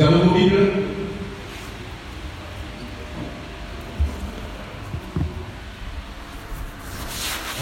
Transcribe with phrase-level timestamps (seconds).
[0.00, 0.56] Vous avez vos Bibles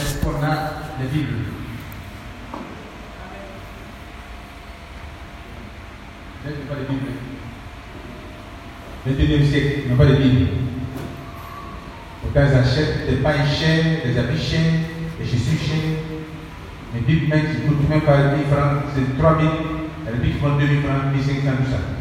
[0.01, 1.35] Est-ce qu'on a les Bibles?
[6.47, 7.11] Est-ce qu'on n'a pas de Bible
[9.09, 10.47] 21e siècle, il n'y a pas de Bible.
[12.23, 14.61] Pourtant, ils achètent des pains chers, des habits chers,
[15.19, 15.99] des chaussures chères.
[16.95, 19.49] Les Bibles même qui coûtent même pas 1000 francs, c'est 3000.
[20.07, 21.98] Et les Bibles font 2000 francs, 1500, tout ça.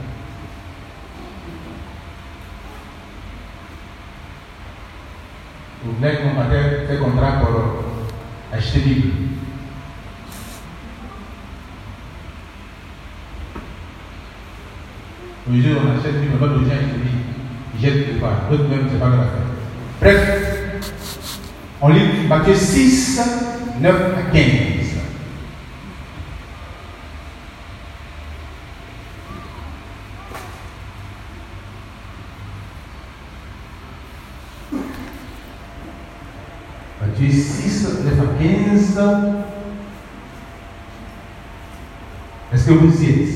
[5.99, 6.05] Mon
[6.47, 7.83] père faire contrat pour
[8.53, 9.09] acheter Bible.
[15.49, 18.47] Aujourd'hui, on achète on donne aux gens, ils se disent, ils part.
[18.51, 19.47] D'autres même, c'est pas affaire.
[19.99, 20.21] Bref,
[21.81, 23.21] on lit Matthieu 6,
[23.79, 24.76] 9 à 15.
[37.19, 38.99] Matthieu 6, 9 à 15.
[42.53, 43.29] Est-ce que vous y êtes?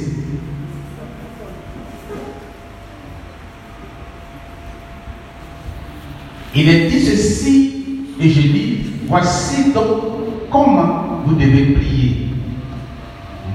[6.54, 7.84] Il est dit ceci,
[8.20, 12.28] et je dis, voici donc comment vous devez prier.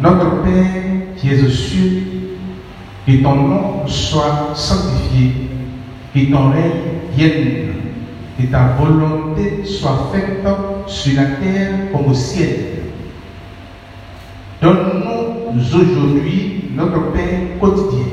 [0.02, 0.64] Notre Père
[1.16, 2.02] qui es aux cieux,
[3.06, 5.32] que ton nom soit sanctifié,
[6.12, 6.72] que ton règne
[7.16, 7.65] vienne,
[8.38, 10.46] que ta volonté soit faite
[10.86, 12.56] sur la terre comme au ciel.
[14.60, 18.06] Donne-nous aujourd'hui notre paix quotidien.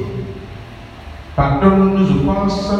[1.35, 2.73] Pardonne-nous nos offenses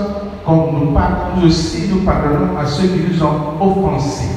[0.46, 4.36] comme nous pardonnons aussi, nous pardonnons à ceux qui nous ont offensés.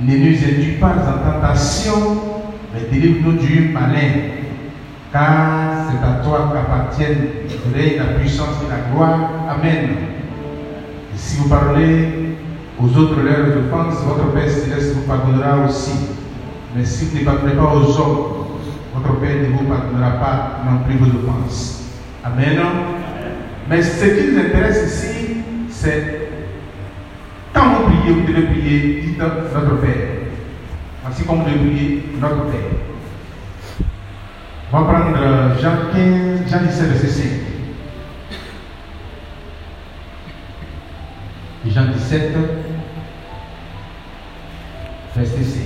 [0.00, 2.20] Ne nous induis pas en tentation,
[2.72, 4.12] mais délivre-nous du malin.
[5.12, 7.28] Car c'est à toi qu'appartiennent
[7.96, 9.30] la puissance et la gloire.
[9.50, 10.17] Amen.
[11.18, 12.36] Si vous parlez
[12.80, 15.92] aux autres leurs offenses, votre Père céleste vous pardonnera aussi.
[16.76, 18.26] Mais si vous ne pardonnez pas aux hommes,
[18.94, 21.82] votre Père ne vous pardonnera pas non plus vos offenses.
[22.24, 22.58] Amen.
[23.68, 25.36] Mais ce qui nous intéresse ici,
[25.70, 26.30] c'est
[27.52, 30.08] quand vous priez, vous devez prier, dites notre Père.
[31.06, 32.60] Ainsi comme vous devez prier notre Père.
[34.72, 35.16] On va prendre
[35.60, 37.24] Jean 15, Jean 17, verset 5.
[41.74, 42.32] Jean 17,
[45.14, 45.60] verset 5.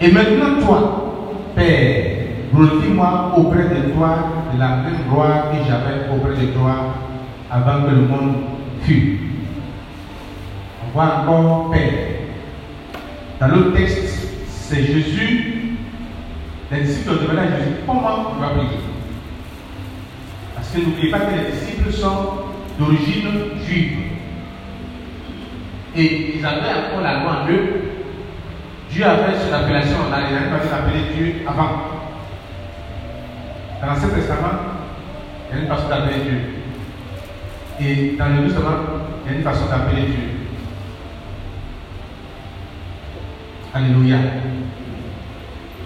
[0.00, 1.14] Et maintenant, toi,
[1.54, 2.06] Père,
[2.54, 4.16] glorifie-moi auprès de toi
[4.54, 6.94] de la même gloire que j'avais auprès de toi
[7.50, 8.36] avant que le monde
[8.82, 9.18] fût.
[10.86, 11.92] On voit encore Père.
[13.40, 15.57] Dans l'autre texte, c'est Jésus.
[16.70, 18.80] Les disciples demandaient à Jésus comment tu vas prier?
[20.54, 22.28] Parce que n'oubliez pas que les disciples sont
[22.78, 23.28] d'origine
[23.66, 23.98] juive.
[25.96, 27.88] Et ils avaient encore la loi en eux
[28.90, 31.70] Dieu avait son appellation, on pas appeler Dieu avant.
[33.80, 34.58] Dans l'Ancien Testament,
[35.50, 36.40] il y a une façon d'appeler Dieu.
[37.80, 38.76] Et dans le Nouveau Testament,
[39.24, 40.18] il y a une façon d'appeler Dieu.
[43.74, 44.16] Alléluia.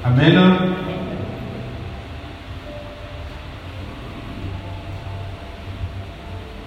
[0.05, 0.35] Amen.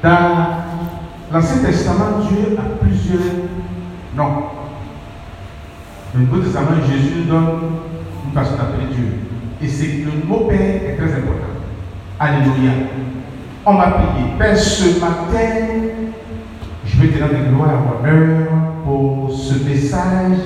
[0.01, 0.09] Dans
[1.33, 3.19] l'Ancien Testament, Dieu a plusieurs
[4.15, 4.45] noms.
[6.13, 7.59] Le Nouveau Testament, Jésus donne
[8.25, 9.19] une façon d'appeler Dieu.
[9.61, 11.55] Et c'est le mot Père est très important.
[12.17, 12.71] Alléluia.
[13.65, 14.27] On va prier.
[14.39, 15.89] Père, ce matin,
[16.85, 18.47] je vais te donner gloire et honneur
[18.85, 20.37] pour ce message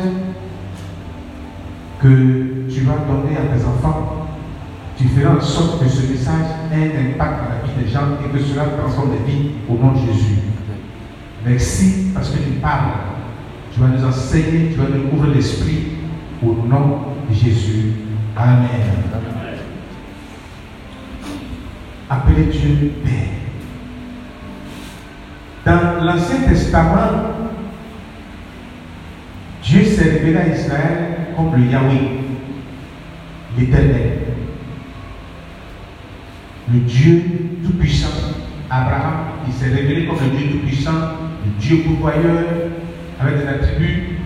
[2.01, 2.48] que
[2.89, 4.27] vas donner à tes enfants.
[4.97, 8.17] Tu feras en sorte que ce message ait un impact dans la vie des gens
[8.23, 10.39] et que cela transforme des vies au nom de Jésus.
[11.45, 12.91] Merci parce que tu parles.
[13.73, 15.83] Tu vas nous enseigner, tu vas nous ouvrir l'esprit
[16.43, 16.99] au nom
[17.29, 17.93] de Jésus.
[18.35, 18.67] Amen.
[22.09, 23.29] Appelez Dieu Père.
[25.65, 27.35] Dans l'Ancien Testament,
[29.61, 30.97] Dieu s'est révélé à Israël
[31.35, 32.18] comme le Yahweh,
[33.59, 34.11] l'éternel,
[36.73, 37.23] le Dieu
[37.65, 38.07] tout-puissant.
[38.69, 40.91] Abraham, il s'est révélé comme le Dieu tout-puissant,
[41.45, 42.43] le Dieu pourvoyeur,
[43.19, 44.19] avec des attributs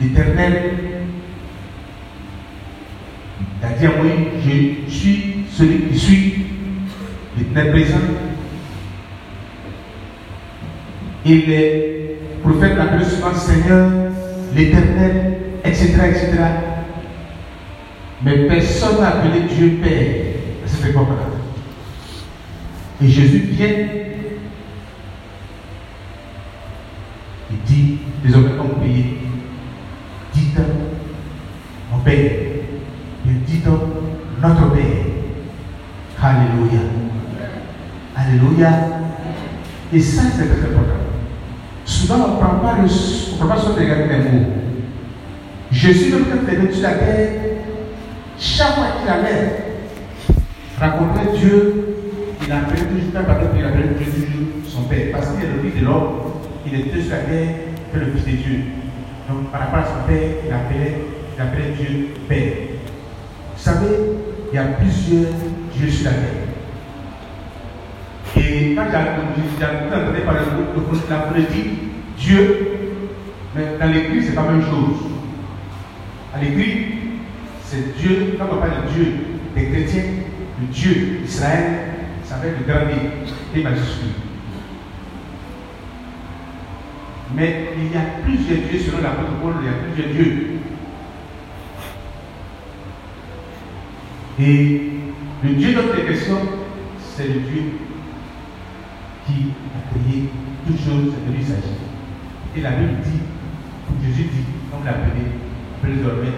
[0.00, 0.74] d'éternel.
[3.60, 3.90] Il a dit à
[4.38, 6.46] je suis celui qui suis,
[7.36, 7.98] l'éternel présent.
[11.24, 13.90] Et les prophètes l'appelaient souvent Seigneur,
[14.54, 16.77] l'Éternel, etc., etc.
[18.22, 20.34] Mais personne n'a appelé Dieu Père
[20.64, 21.38] à cette époque-là.
[23.02, 23.68] Et Jésus vient.
[27.50, 29.18] Il dit, désormais quand vous payez,
[30.34, 30.58] dites
[31.92, 32.30] mon Père.
[33.24, 33.62] Il dit
[34.42, 34.84] notre Père.
[36.20, 36.80] Alléluia.
[38.16, 38.70] Alléluia.
[39.92, 40.98] Et ça, c'est très important.
[41.84, 42.88] Souvent, on ne prend pas, le,
[43.32, 44.46] on prend pas sur les mots.
[45.70, 47.30] Jésus, même quand est venu sur la terre,
[48.38, 49.52] chaque fois qu'il allait
[50.80, 51.84] rencontrer Dieu,
[52.46, 54.26] il appelait toujours, parce qu'il appelait toujours
[54.66, 55.08] son Père.
[55.12, 56.08] Parce qu'il est le fils de l'homme,
[56.66, 57.48] il était sur la terre
[57.92, 58.60] que le fils de Dieu.
[59.28, 61.04] Donc, par rapport à son Père, il appelait,
[61.36, 62.52] il appelait Dieu Père.
[63.56, 63.96] Vous savez,
[64.52, 65.32] il y a plusieurs
[65.74, 66.48] dieux sur la terre.
[68.36, 69.48] Et quand entendu
[70.24, 71.70] parler de la politique,
[72.18, 72.68] Dieu,
[73.54, 75.10] mais dans l'église, c'est pas la même chose.
[76.34, 76.97] À l'église,
[77.70, 79.14] c'est Dieu, quand on parle de Dieu,
[79.54, 80.04] des chrétiens,
[80.58, 81.80] le Dieu d'Israël,
[82.24, 82.86] ça va être le grand
[83.54, 84.08] et majuscule.
[87.34, 90.46] Mais il y a plusieurs dieux selon la Paul, il y a plusieurs dieux.
[94.40, 94.90] Et
[95.44, 96.38] le Dieu de notre question,
[97.14, 97.62] c'est le Dieu
[99.26, 100.30] qui a créé
[100.66, 101.76] toutes choses, de lui s'agit.
[102.56, 103.20] Et la Bible dit,
[104.06, 105.47] Jésus dit, appelé, appelé
[105.84, 106.32] désormais.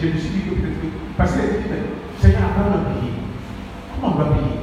[0.00, 0.86] Je me suis dit que peut-être que,
[1.16, 1.40] parce dit,
[2.20, 3.12] Seigneur, avant de payer,
[3.94, 4.60] comment on va payer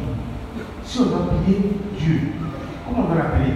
[0.83, 1.59] Si on doit payer
[1.99, 2.21] Dieu,
[2.85, 3.53] comment on va l'appeler?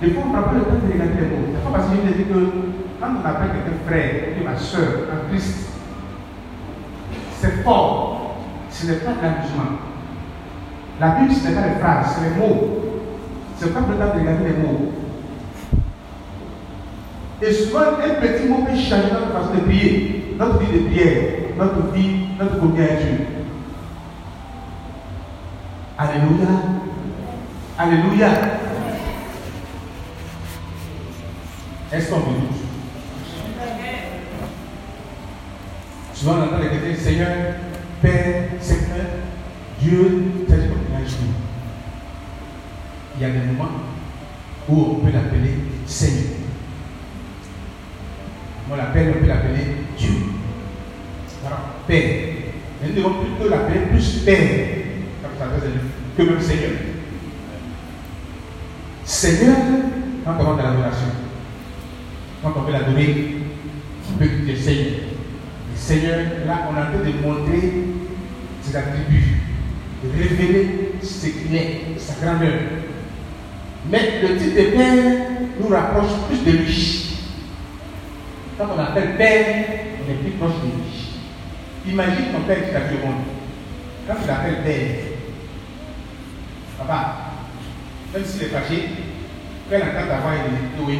[0.00, 1.52] Des fois, on ne prend pas le temps de regarder les mots.
[1.52, 2.50] Des fois, parce que je me dis que
[3.00, 5.70] quand on appelle quelqu'un frère, ou ma soeur, en Christ,
[7.38, 8.36] c'est fort.
[8.70, 9.80] Ce n'est pas de l'amusement.
[11.00, 12.82] La Bible, ce n'est pas les phrases, c'est les mots.
[13.56, 14.92] C'est pas le temps de regarder les mots.
[17.42, 21.22] Et souvent, un petit mot peut changer notre façon de prier, notre vie de prière,
[21.58, 23.26] notre vie, notre communion à Dieu.
[25.98, 26.48] Alléluia.
[27.78, 28.28] Alléluia.
[31.92, 32.36] Est-ce qu'on veut
[36.14, 37.36] Souvent, on entend les chrétiens, Seigneur,
[38.00, 39.06] Père, Seigneur,
[39.80, 41.12] Dieu, comme il
[43.16, 43.70] Il y a des moments
[44.68, 45.54] où on peut l'appeler
[45.86, 46.25] Seigneur.
[53.96, 54.68] Plus Père,
[56.16, 56.70] que même Seigneur.
[59.04, 59.56] Seigneur,
[60.24, 61.06] quand on rentre dans l'adoration,
[62.42, 63.36] quand on veut l'adorer,
[64.10, 64.86] on peut dire Seigneur?
[65.74, 67.72] Seigneur, là, on a en train de montrer
[68.62, 69.40] ses attributs,
[70.04, 72.52] de révéler ce qu'il est, sa grandeur.
[73.90, 75.26] Mais le titre de Père
[75.60, 77.18] nous rapproche plus de lui.
[78.58, 79.64] Quand on appelle Père,
[80.00, 81.92] on est plus proche de lui.
[81.92, 83.35] Imagine ton Père qui t'a fait au monde.
[84.06, 85.04] Quand tu l'appelles Père,
[86.78, 87.16] papa,
[88.12, 88.88] même s'il est fâché,
[89.68, 90.98] quand il entend ta voix, il dit oui.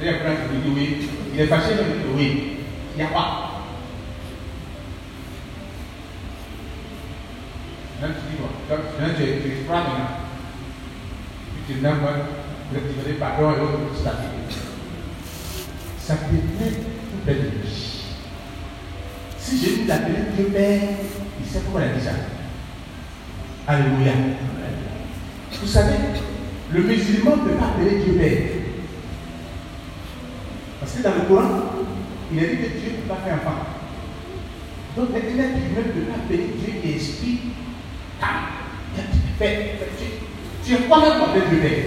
[0.00, 1.08] Il dit oui.
[1.32, 2.42] Il est fâché, il dit.
[2.94, 3.52] Il n'y a pas.
[8.00, 10.22] Maintenant, tu dis quoi Maintenant, tu, tu explores maintenant.
[11.66, 11.72] Tu
[13.54, 14.58] et l'autre, tu t'appliques.
[16.00, 17.52] Ça te plaît tout belle.
[19.38, 20.80] Si Jésus t'appelait Dieu Père,
[21.40, 22.10] il sait pourquoi il a dit ça.
[23.66, 24.12] Alléluia.
[25.60, 25.94] Vous savez,
[26.72, 28.38] le musulman ne peut pas appeler Dieu Père.
[30.80, 31.62] Parce que dans le Coran,
[32.32, 33.66] il a dit que Dieu ne peut pas faire enfant.
[34.96, 37.38] Donc, dit même ne peut pas appeler Dieu qui esprit
[38.20, 38.62] calme.
[40.64, 41.84] Tu es quoi-même appelé Dieu Père.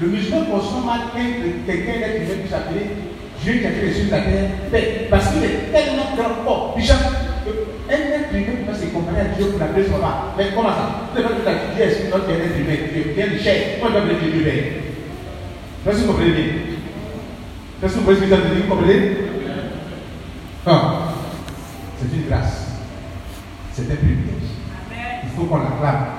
[0.00, 2.90] Le musulman conçoit mal quelqu'un d'être humain qui s'appelle
[3.46, 4.50] Dieu qui a fait les choses de la terre,
[5.08, 6.96] parce qu'il est tellement grand fort, puissant,
[7.86, 10.34] qu'un être humain peut se comparer à Dieu pour l'appeler son papa.
[10.36, 11.06] Mais comment ça?
[11.14, 13.98] Ne peux pas dire Dieu est notre être humain, Dieu vient de chair, comment tu
[13.98, 16.32] appeler Dieu Père Est-ce que vous comprenez?
[16.32, 16.44] Bien
[17.84, 18.64] Est-ce que vous comprenez ce que ça veut dire?
[18.66, 19.16] Vous comprenez?
[20.66, 20.80] Non.
[22.00, 22.66] C'est une grâce.
[23.72, 24.58] C'est un privilège.
[25.22, 26.15] Il faut qu'on l'acclame.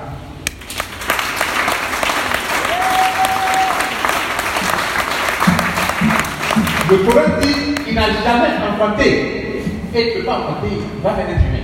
[6.89, 9.63] Le Coran dit qu'il n'a jamais enfanté.
[9.94, 11.58] Et il ne peut pas enfanter, il va faire être humain.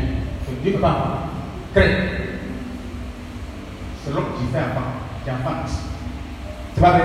[0.61, 1.91] Dieu ne peut pas enfanter.
[4.03, 4.89] C'est l'homme qui fait enfant,
[5.23, 5.69] qui enfante.
[6.75, 7.03] C'est pas vrai.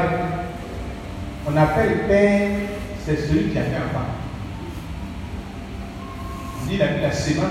[1.47, 2.51] On appelle père,
[3.07, 4.07] c'est celui qui a fait enfant.
[6.71, 7.47] Il a mis la sémence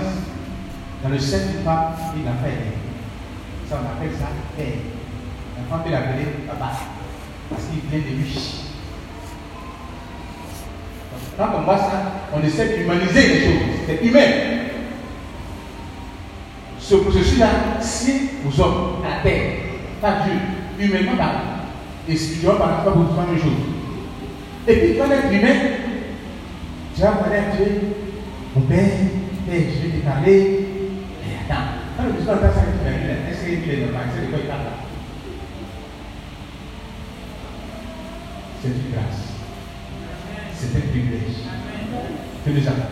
[1.02, 2.76] dans le sein du pape, il n'a pas aidé.
[3.70, 4.66] Ça, on appelle ça père.
[5.56, 6.72] L'enfant peut l'appeler papa.
[7.48, 8.67] Parce qu'il vient de lui.
[11.36, 12.02] Quand on voit ça,
[12.34, 13.62] on essaie d'humaniser les choses.
[13.86, 14.30] C'est humain.
[16.80, 17.46] Ce processus-là,
[17.80, 19.52] si aux hommes, à terre,
[20.00, 21.40] pas Dieu, humainement parlant,
[22.08, 23.52] et spirituellement parlant, pas pour faire une chose.
[24.66, 25.58] Et puis, quand l'être humain,
[26.94, 27.66] tu vas parler à Dieu,
[28.54, 28.88] mon père,
[29.46, 30.66] je vais te parler.
[31.22, 31.62] Mais attends,
[31.96, 32.48] quand le besoin de ça,
[33.30, 34.08] est-ce qu'il est normal?
[34.14, 34.60] C'est de quoi il parle
[38.62, 39.27] C'est une grâce.
[40.70, 41.46] C'est un privilège
[42.44, 42.82] que nous avons.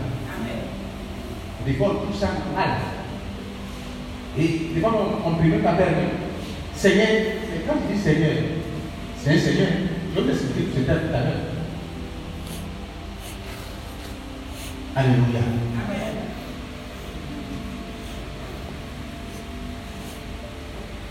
[1.67, 2.79] Des fois, on trouve ça mal.
[4.39, 5.89] Et des fois, on ne peut même pas faire
[6.75, 8.33] Seigneur, mais quand tu dis Seigneur,
[9.23, 9.69] c'est un Seigneur.
[10.15, 11.33] Je vais t'expliquer que c'était tout à l'heure.
[14.95, 15.41] Alléluia.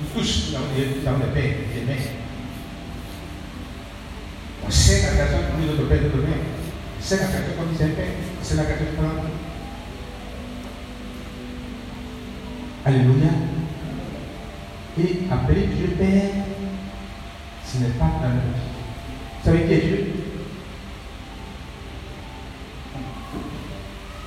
[0.02, 1.98] Nous tous, avons des pères, des mères.
[4.66, 6.55] On sait la création comme dit notre père, notre mère.
[7.06, 8.06] Sait la création comme dit un père.
[8.42, 9.30] C'est la création comme
[12.84, 13.30] Alléluia.
[15.00, 16.32] Et appeler Dieu Père,
[17.64, 20.14] ce n'est pas un Vous savez qui est Dieu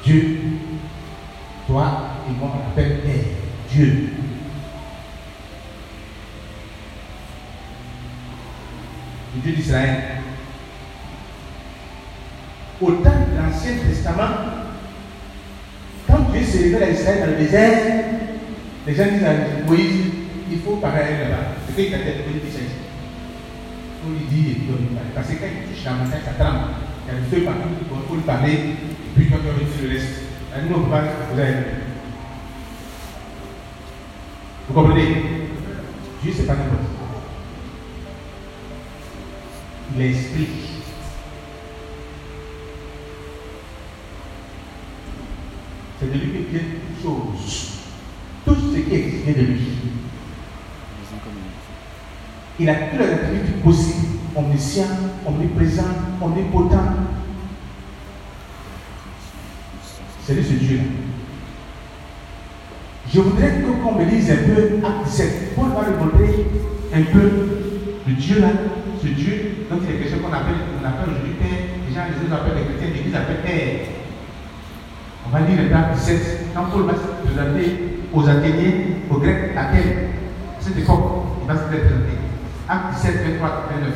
[0.05, 0.41] Dieu.
[1.67, 3.25] Toi et moi, on appelle Père.
[3.73, 4.11] Dieu.
[9.35, 10.19] Le Dieu d'Israël.
[12.81, 13.73] Au temps de l'Ancien
[16.07, 18.05] Quand Dieu s'est révélé à Israël dans le désert,
[18.87, 20.05] les gens disent à Moïse,
[20.51, 21.55] il faut parler là-bas.
[21.77, 22.59] C'est qu'il a fait le ici.
[22.65, 25.07] Il faut lui dire et on lui parle.
[25.15, 26.65] Parce que quand il touche la montagne, ça tremble.
[27.07, 29.87] Il y a le feu partout, il faut lui parler, et puis quand on dit
[29.87, 30.29] le reste.
[30.69, 31.41] Nous, on ne peut pas vous
[34.69, 35.09] Vous comprenez?
[36.23, 37.23] Dieu, ce n'est pas n'importe quoi.
[39.95, 40.49] Il explique.
[46.01, 47.71] C'est de lui que viennent toutes choses.
[48.45, 49.61] Tout ce qui existe vient de lui.
[52.61, 54.87] Il a tous les attributs possibles omniscient,
[55.27, 55.83] omniprésent,
[56.21, 56.79] omnipotent.
[60.25, 60.83] C'est lui ce Dieu-là.
[63.13, 65.55] Je voudrais qu'on me dise un peu Acte 17.
[65.57, 66.47] Paul va nous montrer
[66.95, 67.31] un peu
[68.07, 68.49] le Dieu là,
[69.03, 71.59] ce Dieu dont il est question qu'on appelle, appelle aujourd'hui Père.
[71.89, 73.87] Les gens, les appellent les chrétiens, l'Église appelle Père.
[75.27, 76.55] On va lire Acte 17.
[76.55, 77.79] Quand Paul va se présenter
[78.13, 78.73] aux Athéniens,
[79.11, 80.09] aux Grecs, Athènes,
[80.59, 82.28] à cette époque, il va se présenter.
[82.69, 83.95] Acte 17, 23, 29.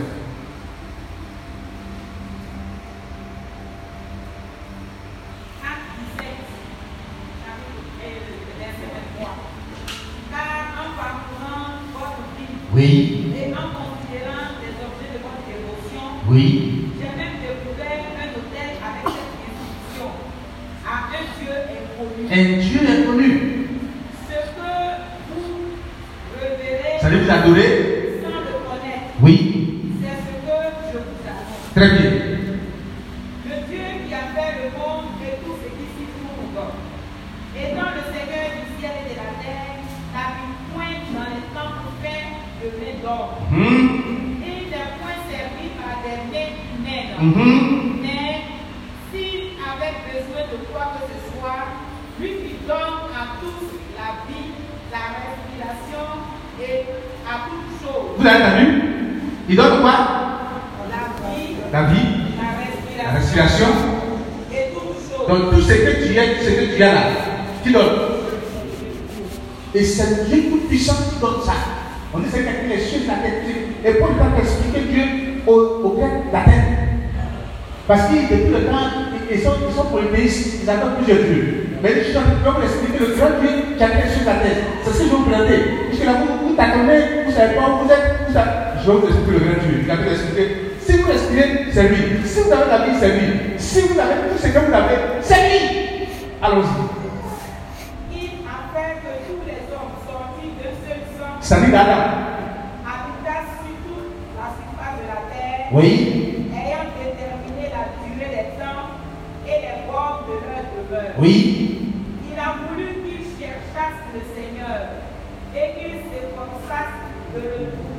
[12.75, 13.33] Oui.
[13.37, 16.87] Et en considérant les objets de votre dévotion, Oui.
[16.99, 20.09] j'ai même découvert un hôtel avec cette inscription
[20.89, 22.23] à un Dieu inconnu.
[22.33, 23.67] Un Dieu inconnu.
[24.27, 24.71] Ce que
[25.29, 25.45] vous
[26.41, 29.37] révérez Ça veut vous adorer sans le connaître, Oui.
[30.01, 30.59] c'est ce que
[30.93, 31.75] je vous annonce.
[31.75, 32.11] Très bien.
[33.45, 36.73] Le Dieu qui a fait le monde et tout ce qui s'y trouve,
[37.55, 39.77] étant le Seigneur du ciel et de la terre,
[40.17, 43.39] n'a mis point dans les temples faits de main d'or.
[43.51, 44.39] Mhm.
[44.45, 47.15] Il n'est point servi par des mains humaines.
[47.21, 48.01] Mhm.
[48.03, 48.47] Mais
[49.11, 51.65] s'il avait besoin de quoi que ce soit,
[52.21, 53.67] lui qui donne à tous
[53.99, 54.53] la vie,
[54.93, 56.07] la respiration
[56.61, 56.87] et
[57.27, 58.83] à toutes choses, Vous avez entendu
[59.49, 59.93] Il donne quoi
[60.89, 61.03] la
[61.35, 63.67] vie, La vie, la la respiration respiration.
[64.53, 65.29] et toutes choses.
[65.29, 67.01] Donc tout ce que tu es, tout ce que tu as là,
[67.65, 67.99] qui donne.
[69.75, 71.53] Et c'est Dieu tout-puissant qui donne ça.
[72.15, 73.43] On dit c'est quelqu'un qui est sur la tête.
[73.85, 75.03] Et Paul va expliquer Dieu
[75.47, 75.53] au,
[75.85, 76.53] au grec la tête.
[77.89, 78.91] Parce qu'ils, depuis le temps,
[79.35, 81.67] ils sont, ils sont polythéistes, ils adorent plusieurs dieux.
[81.83, 84.63] Mais je de vous expliquer le grand Dieu qui a créé sur la terre.
[84.85, 85.59] C'est ce que je vais vous présenter.
[85.89, 88.07] Puisque là, vous, vous t'attendez, vous ne savez pas où vous êtes.
[88.29, 88.35] Vous.
[88.83, 89.81] Je vais vous expliquer le grand Dieu.
[89.85, 90.45] Il a tout expliqué.
[90.81, 91.99] Si vous respirez, c'est lui.
[92.25, 93.29] Si vous avez la vie, c'est lui.
[93.59, 95.59] Si vous avez tout ce que vous avez, c'est lui.
[96.43, 96.83] Allons-y.
[98.13, 102.03] Il a fait que tous les hommes sortis d'un seul sang Salut d'Adam.
[102.87, 106.47] habitassent sur toute la surface de la terre, Oui.
[106.53, 108.91] ayant déterminé la durée des temps
[109.47, 111.12] et les bornes de leur demeure.
[111.23, 111.79] Oui.
[112.33, 114.79] Il a voulu qu'ils cherchassent le Seigneur
[115.55, 116.99] et qu'ils s'efforçassent
[117.33, 117.93] de le trouver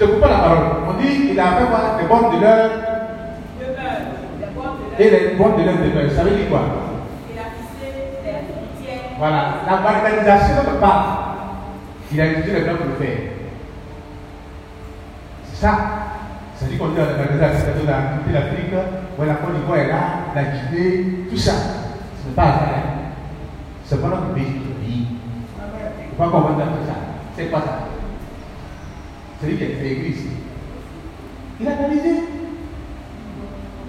[0.00, 0.58] je ne coupe pas la parole.
[0.88, 2.70] On dit qu'il a fait voir les bornes de leur
[4.98, 6.10] et les bornes de leur demeure.
[6.16, 6.62] Ça veut dire quoi?
[7.30, 7.92] Il a fixé
[8.24, 9.10] les frontières.
[9.18, 9.56] Voilà.
[9.66, 11.36] La barbarisation de part.
[12.10, 13.18] Il a utilisé les blancs pour le faire.
[15.44, 15.78] C'est ça.
[16.56, 20.00] Ça dit qu'on dit dans la de l'Afrique, la Côte d'Ivoire est là,
[20.34, 21.52] la Guinée, tout ça.
[22.36, 22.54] Pas.
[23.84, 24.22] C'est pas notre.
[24.36, 25.06] Il
[26.16, 26.94] faut pas comprendre ça.
[27.36, 27.88] C'est pas ça.
[29.40, 30.26] C'est lui qui a fait l'église.
[31.60, 32.22] Il a analysé.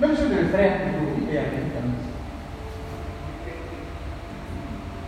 [0.01, 0.79] Même chose le frère,
[1.29, 1.41] il a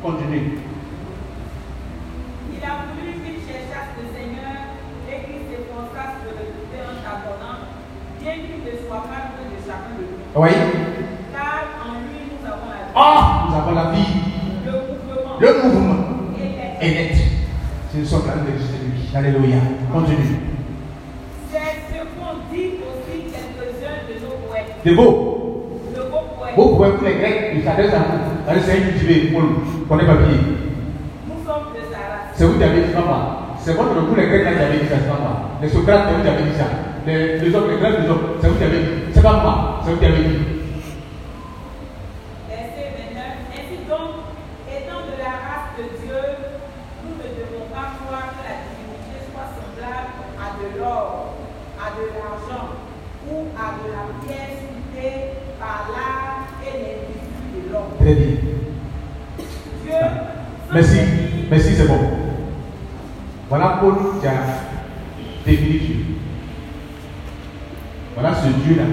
[0.04, 0.60] Continue.
[2.52, 4.56] Il a voulu qu'il cherchasse le Seigneur
[5.10, 7.60] et qu'il s'efforçasse de le trouver en charbonnant,
[8.22, 10.22] bien qu'il ne soit pas loin de chacun de nous.
[10.36, 10.50] Oui.
[11.34, 13.53] Car en lui, nous avons la vie.
[13.64, 14.06] Avons la vie.
[15.40, 15.96] Le mouvement.
[16.82, 17.16] Et net.
[17.90, 19.16] C'est une sorte de lui.
[19.16, 19.56] Alléluia.
[19.94, 20.18] Continue.
[21.50, 24.84] C'est ce qu'ont dit aussi quelques-uns de nos poètes.
[24.86, 25.80] De beaux.
[25.96, 26.56] De beaux poètes.
[26.58, 28.50] Beaux poètes pour les Grecs, ils s'adressent à vous.
[28.50, 29.32] Allez, c'est cultivé,
[29.88, 30.40] pour les papiers.
[31.28, 32.34] Nous sommes de Sarah.
[32.34, 33.02] C'est vous qui avez dit ça,
[33.60, 35.52] C'est votre coup, les Grecs, qui avez dit ça, c'est pas moi.
[35.62, 36.66] Les Socrates, c'est vous qui avez dit ça.
[37.08, 38.90] Les, les hommes, les Grecs, les hommes, c'est vous qui avez dit.
[39.14, 40.54] C'est pas moi, c'est vous qui avez dit.
[58.00, 58.36] Très bien.
[60.74, 60.98] Merci.
[61.50, 62.00] Merci, c'est bon.
[63.48, 64.32] Voilà Paul qui a
[65.46, 65.96] défini Dieu.
[68.14, 68.84] Voilà ce Dieu-là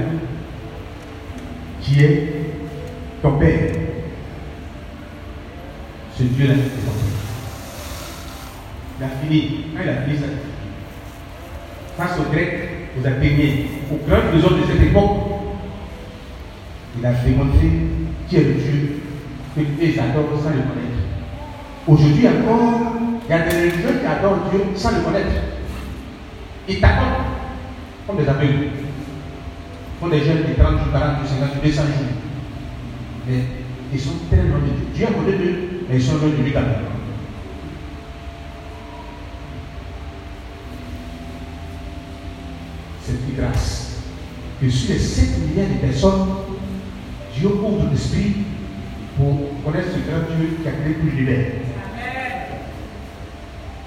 [1.80, 2.32] qui est
[3.22, 3.72] ton Père.
[6.16, 7.18] Ce Dieu-là qui est ton Père.
[8.98, 9.64] Il a fini.
[9.74, 10.26] Quand il a fini ça,
[11.96, 12.58] face aux Grecs,
[13.00, 13.54] aux Athéniens,
[13.90, 15.10] aux grandes maisons de cette époque,
[16.98, 17.70] il a démontré
[18.28, 19.00] qui est le Dieu
[19.54, 21.00] que les adorent sans le connaître.
[21.86, 22.92] Aujourd'hui encore,
[23.26, 25.28] il y a des religieux qui adorent Dieu sans le connaître.
[26.68, 27.24] Ils t'attendent
[28.06, 28.68] comme des aveugles,
[30.00, 31.92] comme des jeunes de 30 jours, 40 jours, 50 jours, 200 jours.
[33.28, 33.34] Mais
[33.92, 34.86] ils sont tellement de Dieu.
[34.94, 36.70] Dieu est côté d'eux, mais ils sont loin de lui quand même.
[43.02, 44.02] C'est une grâce
[44.60, 46.26] que sur les 7 milliards de personnes,
[47.34, 48.36] Dieu ouvre l'esprit
[49.16, 51.46] pour connaître ce grand Dieu qui a créé tout l'univers.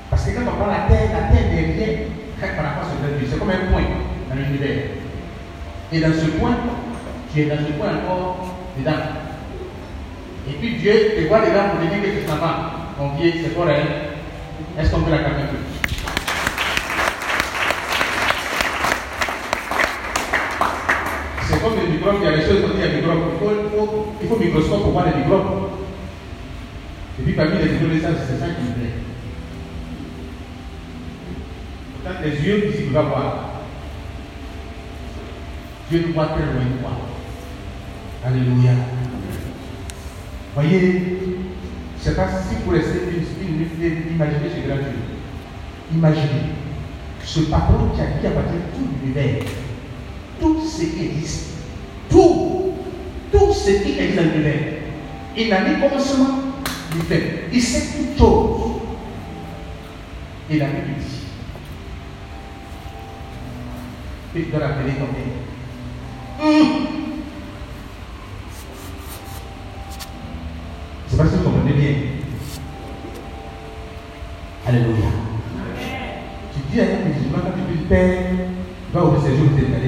[0.10, 3.02] Parce que quand on prend la terre, la terre n'est rien par rapport à ce
[3.02, 3.28] grand Dieu.
[3.30, 3.84] C'est comme un point
[4.30, 4.84] dans l'univers.
[5.92, 6.58] Et dans ce point,
[7.34, 8.92] tu es dans ce point encore dedans.
[10.50, 12.72] Et puis Dieu te voit dedans pour te dire que tu s'en vas.
[13.00, 14.14] Mon pied, c'est pour elle.
[14.78, 15.44] Est-ce qu'on peut la calmer
[21.48, 23.20] C'est comme les microbes, il y a des choses comme il y a des microbes.
[23.34, 25.70] Il faut, il faut, il faut microscope pour voir les microbes.
[27.20, 28.94] Et puis parmi les adolescents, c'est ça qui me plaît.
[31.94, 33.50] Pourtant, les yeux ici, tu vas voir.
[35.90, 36.92] Dieu nous voit très loin de toi.
[38.26, 38.72] Alléluia.
[40.56, 41.20] Voyez,
[42.02, 43.02] je ne sais pas si vous laissez
[43.42, 45.00] une minute d'imaginer ce grand Dieu.
[45.94, 46.54] Imaginez
[47.24, 49.44] ce patron qui a dit à partir de tout l'univers
[50.40, 51.53] tout ce qui existe,
[53.54, 54.60] tout ce qui existe dans l'univers.
[55.38, 56.40] Il n'a ni commencement,
[56.96, 57.46] ni fait.
[57.52, 58.82] Il sait toute chose.
[60.50, 61.20] Il a mis tout dit.
[64.36, 66.44] Et tu dois l'appeler ton père.
[66.44, 66.88] Hum.
[71.08, 71.94] C'est parce que vous comprenez bien.
[74.68, 75.10] Alléluia.
[76.54, 78.24] Tu dis à un musulman quand tu dis Père,
[78.94, 79.84] va ouvrir ses jours, tu bien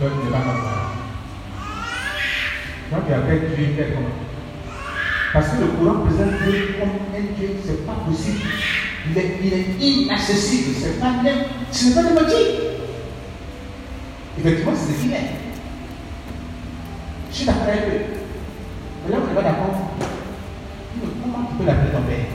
[0.00, 0.90] ne va pas voir.
[2.90, 4.08] Donc, avec Dieu, comment
[5.32, 8.40] Parce que le courant présente Dieu comme un Dieu, ce n'est pas possible.
[9.10, 10.76] Il est, il est inaccessible.
[10.76, 11.12] Ce n'est pas,
[11.70, 12.48] ce n'est pas de motif.
[14.38, 15.30] Effectivement, c'est ce qu'il est.
[17.30, 18.04] Je suis d'accord avec eux.
[19.04, 19.90] Mais là, on n'est pas d'accord.
[21.22, 22.26] Comment tu peux l'appeler ton père?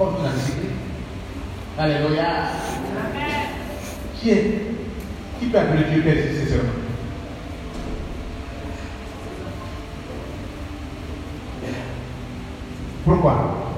[0.00, 0.74] Oh, nous avons secret.
[1.78, 2.48] Alléluia.
[4.20, 4.60] Qui est
[5.38, 6.84] Qui peut appeler Dieu Père si c'est seulement
[13.04, 13.72] Pourquoi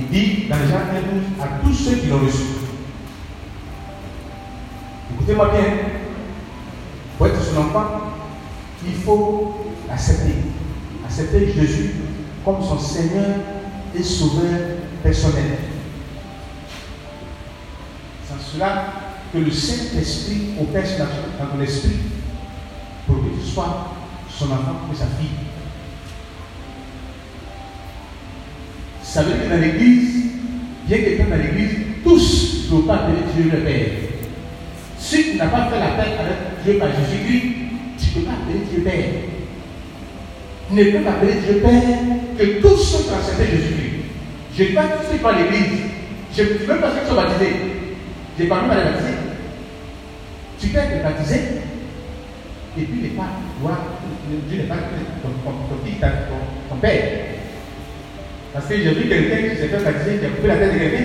[0.00, 0.78] Il dit dans les Jean
[1.40, 2.42] 1 à tous ceux qui l'ont reçu.
[5.32, 5.72] Écoutez-moi bien.
[7.16, 8.00] Pour être son enfant,
[8.86, 10.34] il faut accepter.
[11.06, 11.94] Accepter Jésus
[12.44, 13.36] comme son Seigneur
[13.94, 14.60] et Sauveur
[15.02, 15.56] personnel.
[18.28, 18.92] Sans cela,
[19.32, 20.84] que le Saint-Esprit opère
[21.38, 21.96] dans ton esprit
[23.06, 23.88] pour que tu sois
[24.28, 25.28] son enfant ou sa fille.
[29.02, 30.24] Ça veut dire que dans l'église,
[30.86, 34.11] bien que dans l'église, tous ne peuvent pas appeler Dieu le Père.
[35.02, 37.42] Si tu n'as pas fait la paix avec Dieu par Jésus-Christ,
[37.98, 39.04] tu ne peux pas appeler Dieu Père.
[40.68, 41.98] Tu ne peux pas appeler Dieu Père
[42.38, 43.92] que tous ceux qui ont accepté Jésus-Christ.
[44.56, 45.80] Je ne dis pas vont l'église.
[46.34, 47.56] Je ne même pas ceux qui sont baptisés.
[48.38, 49.14] J'ai pas même à les baptiser.
[50.60, 51.40] Tu peux être baptisé
[52.78, 53.26] et puis les pas
[54.48, 54.76] Dieu n'est pas
[56.70, 57.02] ton, père.
[58.54, 60.78] Parce que j'ai vu quelqu'un qui s'est fait baptiser, qui a coupé la tête de
[60.78, 61.04] quelqu'un.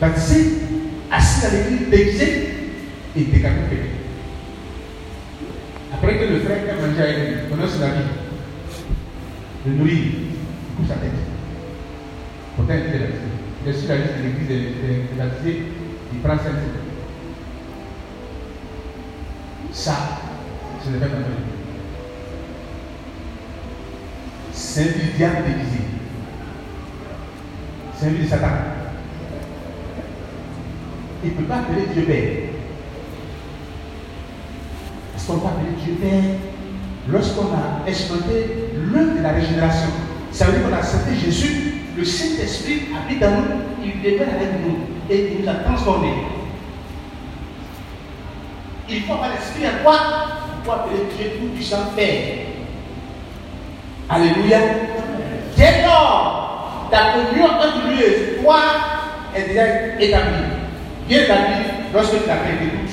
[0.00, 0.52] Baptisé,
[1.10, 2.56] assis dans l'église, déguisé,
[3.16, 3.76] et décapité.
[5.92, 8.84] Après que le frère qui a mangé avec lui, pendant son vie,
[9.66, 11.12] le nourrir, il coupe sa tête.
[12.56, 13.36] Pourtant, il était baptisé.
[13.64, 15.62] Il est sur la liste de l'église des baptisés,
[16.12, 16.44] il prend 5
[19.72, 19.96] Ça,
[20.84, 21.28] ce n'est pas notre
[24.52, 25.80] C'est un diable déguisé.
[27.98, 28.85] C'est un de Satan.
[31.26, 32.22] Il ne peut pas appeler Dieu Père.
[35.16, 36.22] Est-ce qu'on peut appeler Dieu Père
[37.08, 39.88] lorsqu'on a exploité l'œuvre de la régénération
[40.30, 43.44] Ça veut dire qu'on a accepté Jésus, le Saint-Esprit habite dans nous,
[43.84, 44.76] il demeure avec nous
[45.10, 46.14] et il nous a transformés.
[48.88, 49.98] Il faut avoir l'esprit à quoi?
[50.62, 52.22] Pour appeler Dieu tout-puissant Père.
[54.08, 54.58] Alléluia.
[55.56, 58.60] Dès lors, ta communion entre lui et toi
[59.34, 59.64] est déjà
[59.98, 60.55] établie.
[61.08, 62.90] Bien établie lorsque tu l'appelles écoute.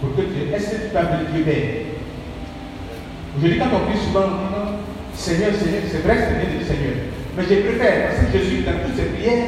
[0.00, 1.92] Pour que tu est-ce que tu peux appeler Dieu Père
[3.36, 4.78] Aujourd'hui, quand on prie souvent, dit
[5.14, 6.94] Seigneur, Seigneur, c'est vrai c'est bien de Seigneur.
[7.36, 9.44] Mais je préfère, parce que Jésus, dans toutes ses prières,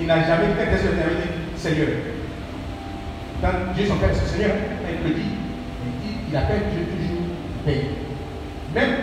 [0.00, 1.88] il n'a jamais fait un dit Seigneur.
[3.42, 4.54] Quand Dieu son Père, c'est Seigneur,
[4.86, 5.30] il le dit.
[5.84, 7.26] Il, dit, il appelle Dieu toujours
[7.66, 7.90] Père.
[8.72, 8.94] Même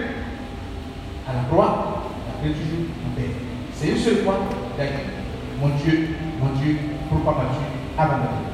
[1.28, 3.51] à la croix, il appelle toujours Père.
[3.82, 4.38] C'est une seule fois
[4.78, 4.86] dit
[5.60, 6.78] Mon Dieu, mon Dieu,
[7.10, 7.64] pourquoi m'as-tu
[7.98, 8.46] abandonné?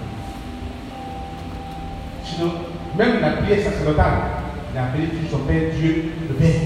[2.23, 2.51] Sinon,
[2.97, 4.21] même la prière sacerdotale,
[4.71, 6.61] il a appelé son Père, Dieu, le Père.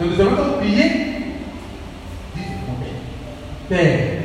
[0.00, 0.88] Donc nous allons prier,
[2.34, 3.68] dites mon Père.
[3.68, 4.22] Père,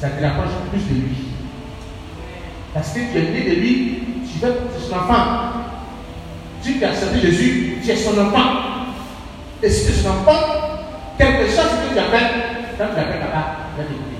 [0.00, 1.16] ça te rapproche plus de lui.
[2.72, 4.50] Parce que tu es né de lui, tu es
[4.88, 5.50] son enfant.
[6.62, 8.86] Tu as accepté Jésus, tu es son enfant.
[9.62, 10.65] Et si tu es son enfant,
[11.18, 12.30] quelque chose que tu appelles,
[12.78, 14.16] quand tu appelles papa, il va t'écouter.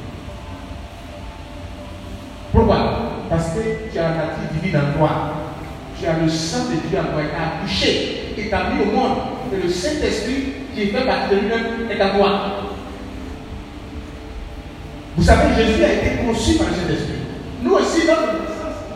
[2.52, 2.78] Pourquoi?
[3.28, 5.10] Parce que tu as la nature divine en toi.
[5.98, 8.96] Tu as le sang de Dieu en toi, il t'a accouché, il t'a mis au
[8.96, 9.18] monde.
[9.52, 12.30] Et le Saint-Esprit qui fait partie de lui-même est en toi.
[15.16, 17.14] Vous savez, Jésus a été conçu par le Saint-Esprit.
[17.62, 18.46] Nous aussi, notre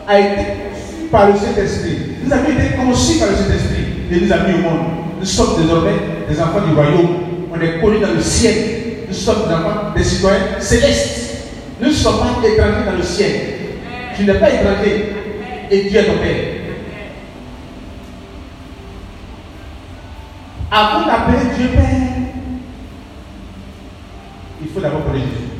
[0.07, 1.97] a été conçu par le Saint-Esprit.
[2.23, 4.87] Nous avons été conçus par le Saint-Esprit et nous a mis au monde.
[5.19, 5.95] Nous sommes désormais
[6.29, 7.20] des enfants du royaume.
[7.79, 8.55] Connus dans le ciel.
[9.07, 11.21] Nous sommes enfants des citoyens célestes.
[11.79, 13.31] Nous ne sommes pas étrangers dans le ciel.
[14.15, 15.05] Tu n'es pas étranger
[15.69, 16.35] et Dieu est ton Père.
[20.69, 21.89] Avant d'appeler Dieu Père,
[24.61, 25.51] il faut d'abord connaître Jésus.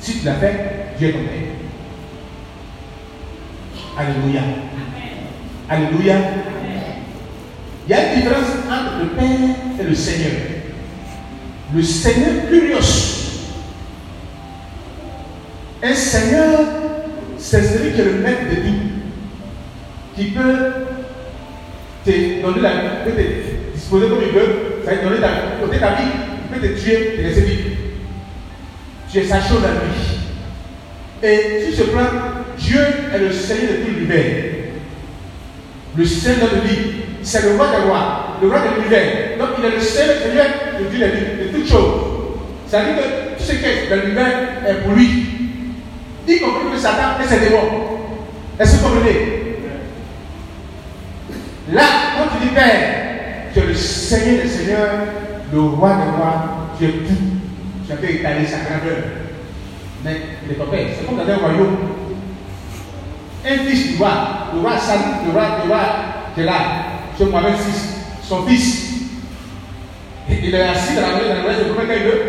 [0.00, 1.52] Si tu fait, Dieu est ton Père.
[3.98, 4.42] Alléluia.
[5.68, 6.16] Alléluia.
[7.86, 10.51] Il y a une différence entre le Père et le Seigneur.
[11.74, 13.12] Le Seigneur Curios.
[15.82, 16.60] Un Seigneur,
[17.38, 18.76] c'est celui qui est le maître de tout.
[20.14, 20.72] Qui peut
[22.04, 22.70] te donner la
[23.04, 25.28] peut te disposer comme il veut, ça donner ta,
[25.78, 26.08] ta vie,
[26.52, 27.70] il peut te tuer, te laisser vivre.
[29.10, 31.26] Tu es sa chose à lui.
[31.26, 32.02] Et sur ce plan,
[32.58, 32.80] Dieu
[33.14, 34.44] est le Seigneur de tout l'univers.
[35.96, 36.90] Le Seigneur de vie,
[37.22, 39.38] c'est le roi des rois, le roi de l'univers.
[39.38, 40.16] Donc il est le Seigneur
[40.78, 41.92] de Dieu de, de choses.
[42.68, 45.26] C'est-à-dire que tout ce qui est dans l'univers est pour lui.
[46.26, 47.58] Y compris que Satan et ses démons.
[48.58, 49.16] Est-ce que vous comprenez?
[51.72, 51.82] Là,
[52.16, 54.90] quand tu dis Père, tu es le Seigneur des Seigneurs,
[55.52, 57.22] le roi des rois, tu es tout.
[57.86, 59.04] Tu as fait étaler sa grandeur.
[60.04, 60.86] Mais ton père.
[60.98, 61.76] C'est comme dans un royaume.
[63.44, 64.10] Un fils du roi,
[64.54, 65.80] le roi Sam, le roi, le roi
[66.36, 66.84] Gérard,
[67.18, 67.72] c'est Mohamed VI,
[68.22, 68.91] son fils.
[70.42, 72.22] Il est assis dans la maison, dans la maison, quand il veut.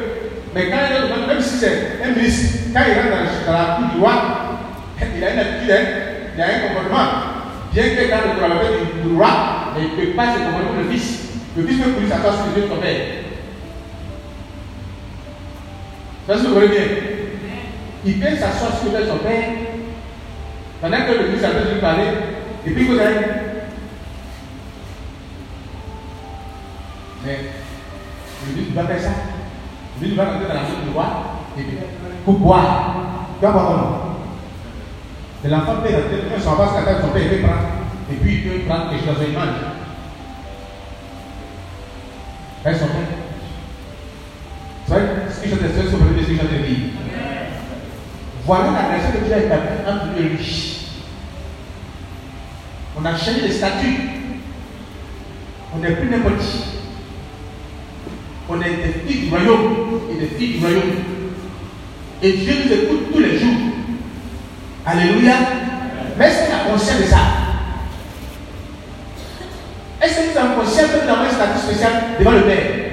[0.56, 3.86] Mais quand il est même si c'est un ministre, quand il rentre dans, la cour
[3.94, 4.14] du roi,
[5.16, 5.72] il a une attitude,
[6.36, 7.08] il a un comportement.
[7.74, 8.72] Bien que dans le collaborateur
[9.04, 9.30] du roi,
[9.78, 11.20] il ne peut pas se comporter comme le fils.
[11.58, 13.00] Le fils peut courir s'asseoir sur les yeux de son père.
[16.28, 16.88] Bien.
[18.06, 19.50] Il vient s'asseoir sur les yeux de son père.
[20.82, 22.04] Pendant que le fils a de lui parler,
[22.68, 23.16] et puis vous avez.
[27.26, 27.40] Mais,
[28.48, 29.10] le fils va faire ça.
[30.02, 31.78] Le va rentrer dans la chambre de puis,
[32.26, 32.96] pour boire.
[33.40, 34.16] Tu vas boire comment
[35.46, 37.68] Et l'enfant peut rentrer, il s'en va de son père, il peut prendre,
[38.12, 39.48] et puis il peut prendre quelque chose une mange.
[42.66, 43.24] Elles sont prêtes.
[44.88, 46.94] Vous savez ce que je te dis, ce que je te dis.
[48.46, 50.80] Voilà la relation que Dieu a établie entre et lui.
[53.00, 54.10] On a changé les statuts.
[55.76, 56.83] On n'est plus n'importe qui.
[58.50, 60.92] On est des filles du royaume et des filles du royaume.
[62.22, 63.56] Et Dieu nous écoute tous les jours.
[64.86, 65.34] Alléluia.
[66.18, 67.18] Mais est-ce qu'on a conscience de ça?
[70.02, 72.84] Est-ce que nous avons que nous avons un statut spécial devant le Père?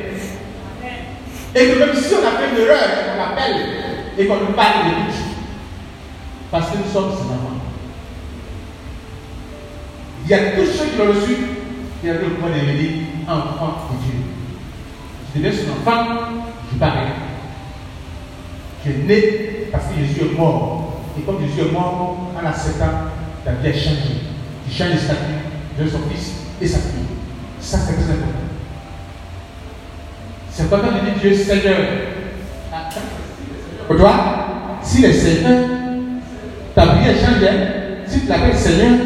[1.54, 3.66] Et que même si on a fait une erreur, qu'on appelle
[4.16, 5.18] et qu'on nous parle de tout,
[6.52, 7.58] parce que nous sommes ses enfants.
[10.24, 11.36] Il y a tous ceux qui l'ont reçu
[12.00, 12.90] qui ont le pouvoir de devenir
[13.28, 14.39] enfant de Dieu.
[15.34, 16.06] Je deviens son enfant,
[16.72, 16.98] je parle.
[18.82, 19.22] Tu es né
[19.70, 21.02] parce que Jésus est mort.
[21.18, 22.86] Et comme Jésus est mort, en acceptant,
[23.44, 24.20] ta vie a changé.
[24.68, 27.06] Tu changes de statut de son fils et sa fille.
[27.60, 28.50] Ça, c'est très important.
[30.50, 31.78] C'est important de dire Dieu Seigneur.
[33.86, 34.12] Pour toi,
[34.82, 35.68] si le Seigneur,
[36.74, 37.48] ta vie a changé,
[38.06, 38.98] si tu l'appelles Seigneur,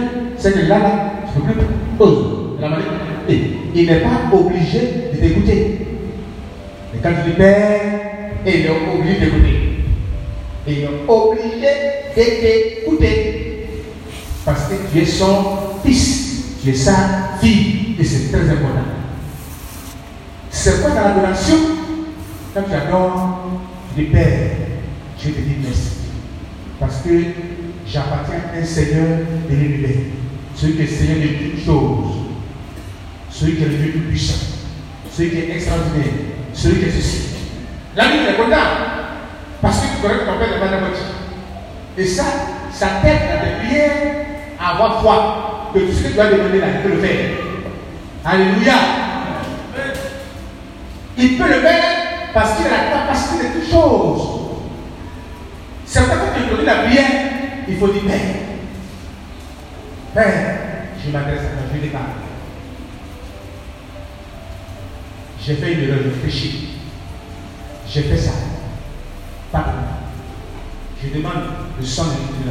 [0.43, 1.65] que là, là, tu ne peux plus
[3.75, 5.94] il n'est pas obligé de t'écouter.
[6.95, 7.81] Mais quand tu dis Père,
[8.47, 9.85] il est obligé d'écouter.
[10.67, 11.71] Il est obligé
[12.17, 13.67] de t'écouter.
[14.45, 15.45] Parce que tu es son
[15.85, 17.97] fils, tu es sa fille.
[17.99, 18.85] Et c'est très important.
[20.51, 21.57] C'est quoi dans l'adoration?
[22.55, 23.51] Quand tu adores,
[23.97, 24.51] tu Père,
[25.19, 25.91] je te dis merci.
[26.79, 27.11] Parce que
[27.87, 29.19] j'appartiens à un Seigneur
[29.51, 29.97] de l'univers.
[30.55, 32.15] Celui qui est Seigneur de toutes choses.
[33.31, 34.47] Celui qui est le Dieu tout-puissant.
[35.11, 36.34] Celui qui est extraordinaire.
[36.55, 37.21] Celui qui est ceci.
[37.97, 38.57] La vie est content.
[39.61, 41.03] Parce que tu connais ton père n'est pas n'importe
[41.99, 42.25] Et ça,
[42.73, 43.19] ça t'aide
[44.61, 45.71] à à avoir foi.
[45.75, 47.31] Que tout ce que tu vas demander là, il peut le faire.
[48.25, 48.75] Alléluia.
[51.17, 51.83] Il peut le faire
[52.33, 54.29] parce qu'il a la capacité de toutes choses.
[55.87, 57.11] C'est pour ça que tu donnes la prière,
[57.69, 58.21] il faut dire Père.
[60.15, 60.57] Père,
[61.05, 62.07] je m'adresse à toi, je vais parler.
[65.47, 66.51] J'ai fait une erreur, j'ai.
[67.87, 68.31] J'ai fait ça.
[69.53, 69.73] Pardon.
[71.03, 71.33] Je demande
[71.79, 72.51] le sang de paix.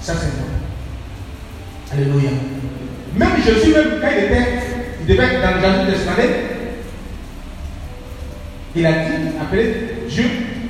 [0.00, 0.48] Ça, c'est moi.
[1.92, 2.30] Alléluia.
[3.14, 4.46] Même Jésus, même quand il était,
[5.00, 5.94] il devait être dans le jardin de
[8.74, 9.74] il a dit, appelé
[10.08, 10.24] Dieu,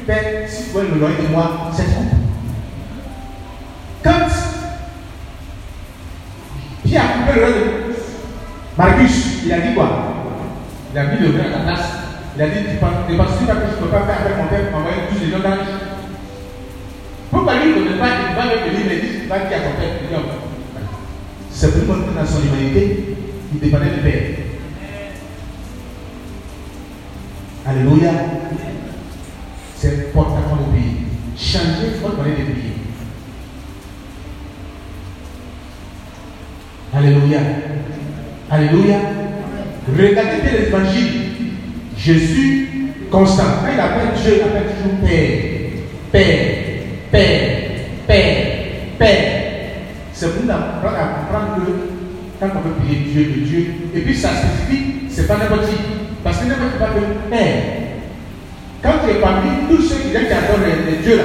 [0.06, 2.06] Père, si vous pouvez me de moi cette coupe.
[4.02, 4.26] Quand
[6.84, 7.96] Pierre a coupé le de
[8.78, 10.19] Marcus, il a dit quoi?
[10.92, 11.86] Il a mis le roi à la place.
[12.36, 14.80] Il a dit, tu penses que je ne peux pas faire avec mon père pour
[14.80, 15.38] m'envoyer tous les gens
[17.30, 20.40] Pourquoi lui, il ne pas, il va dire, va dire à ton père,
[21.52, 23.16] c'est pour dans son humanité,
[23.52, 24.22] il dépendait du Père.
[27.66, 28.12] Alléluia.
[29.76, 30.96] C'est important de prier.
[31.36, 32.72] Changer votre manière de prier.
[36.94, 37.40] Alléluia.
[38.50, 38.96] Alléluia.
[39.88, 41.30] Regardez l'évangile.
[41.96, 42.68] Jésus,
[43.10, 43.42] constant.
[43.62, 45.38] Quand il appelle Dieu, il appelle toujours Père.
[46.12, 46.36] Père.
[47.10, 47.50] Père.
[48.06, 48.46] Père.
[48.98, 49.40] Père.
[50.12, 51.72] C'est pour nous à comprendre que
[52.40, 55.76] quand on veut prier Dieu, le Dieu, et puis ça spécifie, c'est pas n'importe qui.
[56.24, 57.62] Parce que n'importe pas de Père.
[58.82, 61.22] Quand tu es parmi tous ceux qui adorent les, dieux là,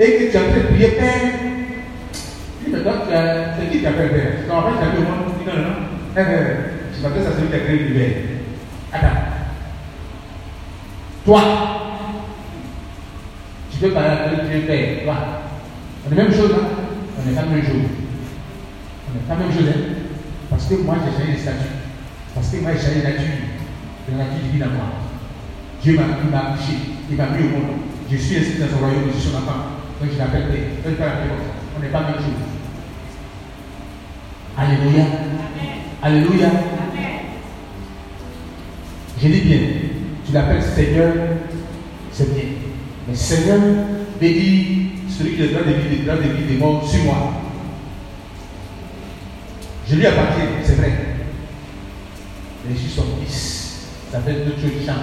[0.00, 1.20] et que tu train de prier Père,
[2.64, 3.92] dis mais toi, c'est qui qui Père?
[3.92, 6.73] Tu t'en rappelles, tu as tu non, non.
[6.96, 8.12] Je m'appelle ça celui qui a créé l'univers.
[8.92, 9.06] Attends.
[11.24, 11.42] Toi,
[13.70, 15.16] tu peux parler avec Dieu Père, toi.
[16.06, 16.58] On est même chose là.
[17.18, 17.88] On n'est pas même chose.
[19.08, 19.80] On n'est pas même chose, hein?
[20.50, 21.74] Parce que moi, j'ai changé les statuts.
[22.34, 23.24] Parce que moi, j'ai changé la nature
[24.06, 24.84] de la nature divine à moi.
[25.82, 26.74] Dieu m'a accouché,
[27.10, 27.78] il m'a mis au monde.
[28.10, 29.80] Je suis inscrit dans son royaume, je suis son enfant.
[30.00, 30.92] Donc je l'appelle Père.
[30.92, 31.08] Donc.
[31.76, 32.40] On n'est pas même chose.
[34.56, 35.04] Alléluia.
[36.02, 36.48] Alléluia.
[39.24, 39.58] Je dis bien,
[40.26, 41.14] tu l'appelles Seigneur,
[42.12, 42.44] c'est bien.
[43.08, 43.58] Mais Seigneur
[44.20, 47.32] veut dire celui qui est dans des vies, dans des vies des morts sur moi.
[49.88, 50.92] Je lui appartiens, c'est vrai.
[52.68, 53.86] mais je suis son fils.
[54.12, 54.96] Ça fait deux choses changent.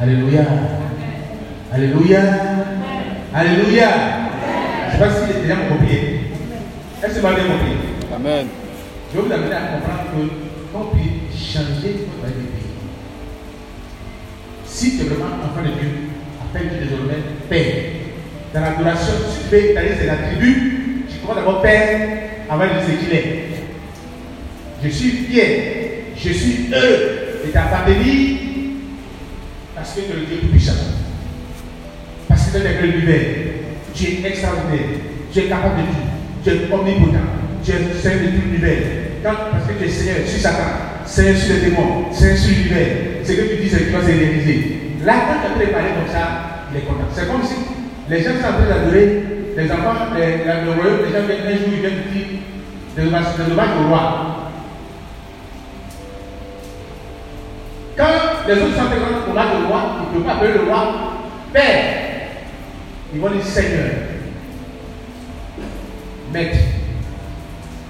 [0.00, 0.42] Alléluia.
[1.72, 2.20] Alléluia.
[3.32, 3.88] Alléluia.
[4.90, 5.98] Je ne sais pas si les gens m'ont compris.
[7.00, 7.76] Est-ce que vous m'avez compris?
[8.12, 8.46] Amen.
[9.12, 10.43] Je vais vous amener à comprendre que
[10.74, 10.98] quand on peut
[11.32, 12.48] changer votre vie.
[14.66, 15.90] Si tu es vraiment enfant de Dieu,
[16.42, 17.14] appelle-tu désormais
[17.48, 17.74] Père.
[18.52, 22.08] Dans l'adoration, tu fais ta liste des attributs, tu commences d'abord Père
[22.50, 23.44] avant de ce qu'il est.
[24.82, 28.38] Je suis fier, je suis heureux de t'appartenir
[29.76, 30.72] parce que tu es le Dieu tout-puissant.
[32.28, 33.20] Parce que tu es le l'univers.
[33.94, 34.88] Tu es extraordinaire.
[35.32, 36.42] Tu es capable de tout.
[36.42, 37.18] Tu es omnipotent.
[37.64, 39.03] Tu es Seigneur de tout l'univers.
[39.24, 40.68] Parce que tu es Seigneur sur Satan,
[41.06, 42.88] Seigneur sur les démons, Seigneur sur l'univers.
[43.24, 44.80] Ce que tu dis, c'est que tu vas se réaliser.
[45.02, 47.08] Là, quand tu as préparé comme ça, il est content.
[47.10, 47.54] C'est comme si
[48.10, 49.22] les gens sont en train d'adorer,
[49.56, 52.26] les enfants, les, le royaume, les gens viennent un jour, ils viennent dire
[52.96, 54.50] des hommages au roi.
[57.96, 58.04] Quand
[58.46, 60.94] les autres sont présents pour le roi, ils ne peuvent pas appeler le roi
[61.52, 61.84] Père.
[63.14, 63.90] Ils vont dire Seigneur,
[66.32, 66.58] Maître.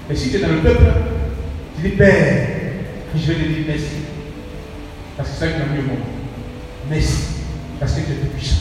[0.07, 0.83] Mais si tu es dans le peuple,
[1.93, 3.85] je vais te dire merci.
[5.17, 5.97] Parce que c'est ça qui m'a mis au monde.
[6.89, 7.17] Merci.
[7.79, 8.55] Parce que tu es puissant.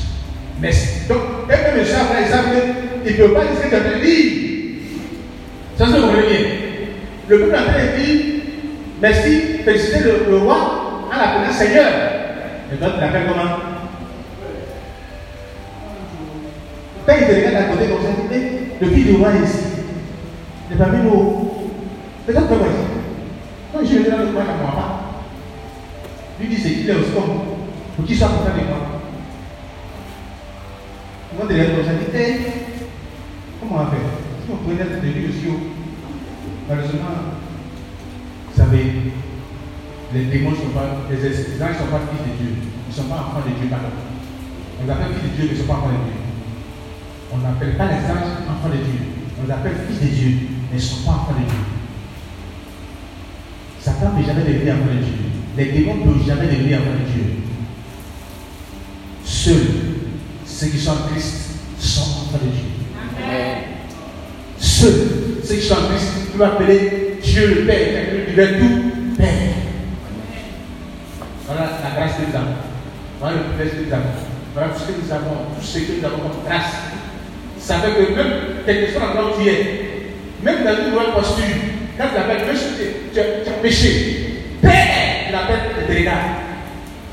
[0.60, 1.08] Merci.
[1.08, 2.56] Donc, eux-mêmes, les gens, par exemple,
[3.04, 4.44] ils ne peuvent pas dire que tu dire.
[5.76, 6.38] Ça, c'est bien.
[7.26, 8.24] Le peuple de dire
[9.00, 11.90] merci, féliciter le, le roi en l'appelant Seigneur.
[12.72, 13.56] Et toi, tu l'appelles comment?
[17.06, 18.46] Quand il te regarde à côté comme ça, il dit
[18.80, 19.58] le fils du roi est ici.
[20.70, 21.72] Il pas mis au.
[22.26, 22.83] Mais quand tu
[23.84, 25.00] Quand je le pas.
[26.40, 27.20] Lui dit c'est qu'il est aussi vous.
[27.94, 28.78] Pour qu'il soit content de moi.
[31.50, 31.84] Il est comme
[33.60, 34.00] comment on faire?
[34.40, 35.44] Si on être de lui aussi.
[36.66, 37.36] Malheureusement,
[38.48, 38.84] vous savez,
[40.14, 42.56] les démons ne sont pas, les anges ne sont pas fils de Dieu.
[42.56, 43.92] Ils ne sont pas enfants de Dieu, pardon.
[44.80, 46.16] On les appelle fils de Dieu, mais ils ne sont pas enfants de Dieu.
[47.34, 49.00] On n'appelle pas les anges enfants de Dieu.
[49.38, 50.30] On les appelle fils de Dieu,
[50.72, 51.83] mais ils ne sont pas enfants de Dieu.
[53.84, 55.14] Satan ne peut jamais devenir de Dieu.
[55.58, 57.24] Les démons ne peuvent jamais devenir de Dieu.
[59.22, 59.56] Seuls
[60.46, 62.64] ceux qui sont en Christ sont enfants de Dieu.
[64.56, 64.92] Seuls
[65.44, 69.28] ceux qui sont en Christ peuvent appeler Dieu le Père, qui créé l'univers tout, Père.
[71.46, 72.56] Voilà la grâce que nous avons.
[73.20, 74.04] Voilà le privilège que nous avons.
[74.54, 76.72] Voilà tout ce que nous avons, tout ce que nous avons comme grâce.
[77.58, 78.32] Ça fait que même,
[78.64, 82.46] quel que soit l'endroit où tu es, même dans une nouvelle posture, quand tu l'appelles,
[82.46, 82.56] même
[83.12, 83.90] tu, as- péché,
[84.60, 86.18] Père, l'appelles, tu te regardes.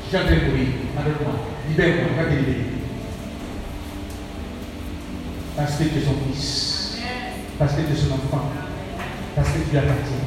[0.04, 1.32] Je suis en de mourir, pardonne-moi,
[1.68, 2.58] libère-moi, tu es libéré.
[5.56, 6.98] Parce que tu es son fils,
[7.58, 8.50] parce que tu es son enfant,
[9.36, 10.22] parce que tu lui appartiens.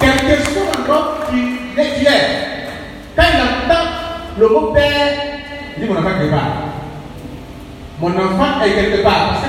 [0.00, 2.10] Quel que soit l'endroit où tu es, tu es,
[3.16, 3.84] quand il entend
[4.38, 5.12] le mot Père,
[5.76, 6.52] il dit mon enfant est quelque part.
[8.00, 9.42] Mon enfant est quelque part.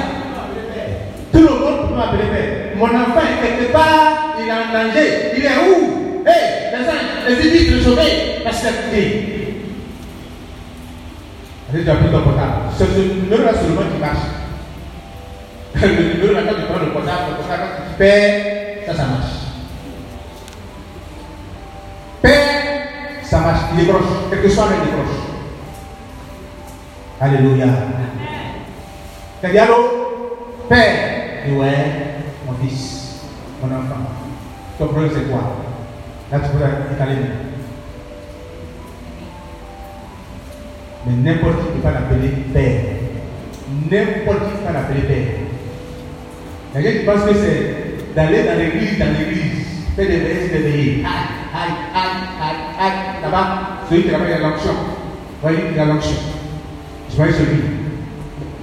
[1.45, 2.75] Que le monde peut m'appeler Père.
[2.75, 5.31] Mon enfant est quelque part, il est en danger.
[5.37, 6.25] Il est où?
[6.25, 8.41] Hé, les anges, les églises le sauver.
[8.43, 9.61] Parce a quitté.
[11.71, 12.53] Allez, tu as pris ton portable.
[12.75, 14.25] C'est ce numéro-là seulement qui marche.
[15.81, 19.03] Le numéro là, quand tu prends le portable, le portable, quand tu perds, ça, ça
[19.03, 19.33] marche.
[22.21, 22.87] Père,
[23.23, 25.17] ça marche, il décroche, quel que soit le décroche.
[27.19, 27.65] Alléluia.
[29.41, 29.75] T'as dit allô
[30.69, 33.21] Père, mon fils,
[33.61, 34.01] mon enfant.
[34.77, 35.57] Ton problème c'est quoi?
[36.31, 37.15] Là tu peux étaler.
[41.05, 42.81] Mais n'importe qui peut pas l'appeler Père.
[43.91, 45.27] N'importe qui peut pas l'appeler Père.
[46.73, 49.65] Il y a quelqu'un qui pense que c'est d'aller dans l'église, dans l'église,
[49.95, 51.05] faire des veillées, des veillées.
[51.05, 53.21] Aïe, aïe, aïe, aïe, aïe.
[53.21, 53.47] Là-bas,
[53.89, 54.73] celui qui y a l'onction.
[55.41, 56.17] Voyez, il a l'onction.
[57.09, 57.61] Je voyais celui.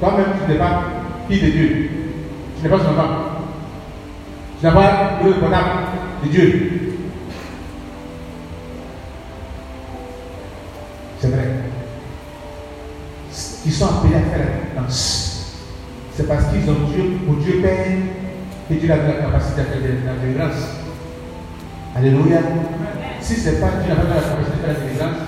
[0.01, 0.83] Toi-même, tu n'es pas
[1.29, 2.02] fille de Dieu.
[2.63, 3.09] Tu n'es pas son enfant.
[4.61, 5.69] Tu pas le portable
[6.23, 6.97] de Dieu.
[11.19, 11.49] C'est vrai.
[13.67, 15.57] Ils sont appelés à faire la délivrance.
[16.15, 17.99] C'est parce qu'ils ont Dieu, pour Dieu Père,
[18.69, 20.63] que Dieu a la capacité de faire la délivrance.
[21.97, 22.43] Alléluia.
[23.21, 25.21] Si ce n'est pas Dieu n'a pas la capacité de faire la délivrance,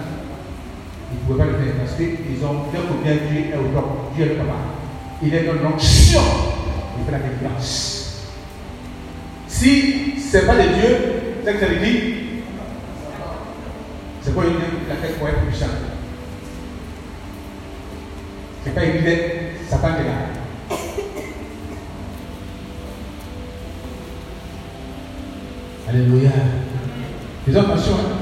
[1.10, 4.14] ils ne pouvaient pas le faire parce qu'ils ont fait combien Dieu est au top.
[4.14, 4.54] Dieu est le papa.
[5.20, 6.53] Il est dans l'onction
[6.98, 8.34] il fait la délivrance.
[9.48, 10.96] Si ce n'est pas de Dieu,
[11.44, 12.02] c'est que ça veut dire
[14.22, 15.66] C'est quoi une laquelle pour être puissant
[18.64, 19.22] C'est pas évident,
[19.68, 20.12] ça part de là.
[25.88, 26.30] Alléluia.
[27.44, 28.13] Faisons attention.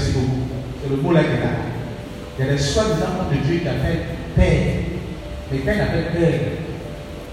[0.00, 0.48] Merci beaucoup.
[0.82, 1.50] C'est le mot là qui est là.
[2.38, 4.74] Il y a des soi-disant de Dieu qui appellent père.
[5.52, 6.40] Mais quand il appelle père,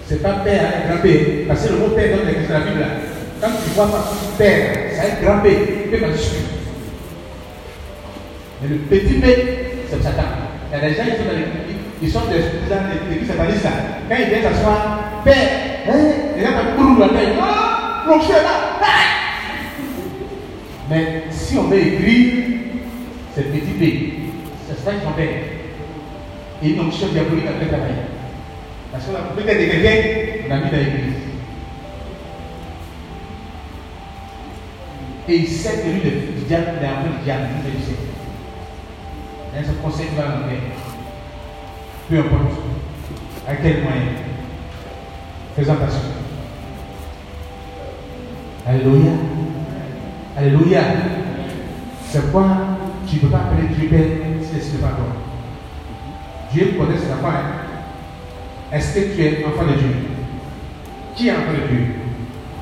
[0.06, 1.48] c'est pas père avec grand.
[1.48, 2.88] Parce que le mot père de la Bible là.
[3.40, 4.74] Quand tu vois pas père,
[5.22, 5.50] grand P.
[5.84, 6.40] Tu peux majuscule.
[8.62, 10.24] Mais le petit P, c'est Satan.
[10.72, 13.68] Il y a des gens qui sont dans l'église, ils sont des dans l'église sataniste.
[14.10, 15.50] Quand ils viennent s'asseoir, père,
[15.88, 15.94] hein,
[16.36, 17.30] les gens font la tête.
[17.40, 18.68] Ah, là.
[20.90, 22.57] Mais si on veut écrire,
[23.38, 24.14] c'est petit P.
[24.68, 25.36] C'est ça qu'ils père.
[26.64, 27.94] Et une onction diabolique a fait travailler.
[28.92, 31.14] Parce que peut-être des quelqu'un, on a mis dans l'église.
[35.30, 37.92] Et il sait que lui, le diable, il est en train de diable, il sait.
[39.54, 40.62] Il a ce conseil va l'enlever.
[42.10, 42.58] Peu importe.
[43.48, 44.14] À quel moyen.
[45.56, 46.00] Faisons attention.
[48.66, 49.12] Alléluia.
[50.36, 50.82] Alléluia.
[52.10, 52.67] C'est quoi?
[53.08, 54.06] Tu ne peux pas appeler Dieu Père
[54.42, 55.06] si ce n'est pas toi.
[56.52, 57.30] Dieu connaît ses enfants.
[57.30, 57.68] Hein.
[58.72, 59.96] Est-ce que tu es enfant de Dieu?
[61.16, 61.86] Qui est enfant de Dieu?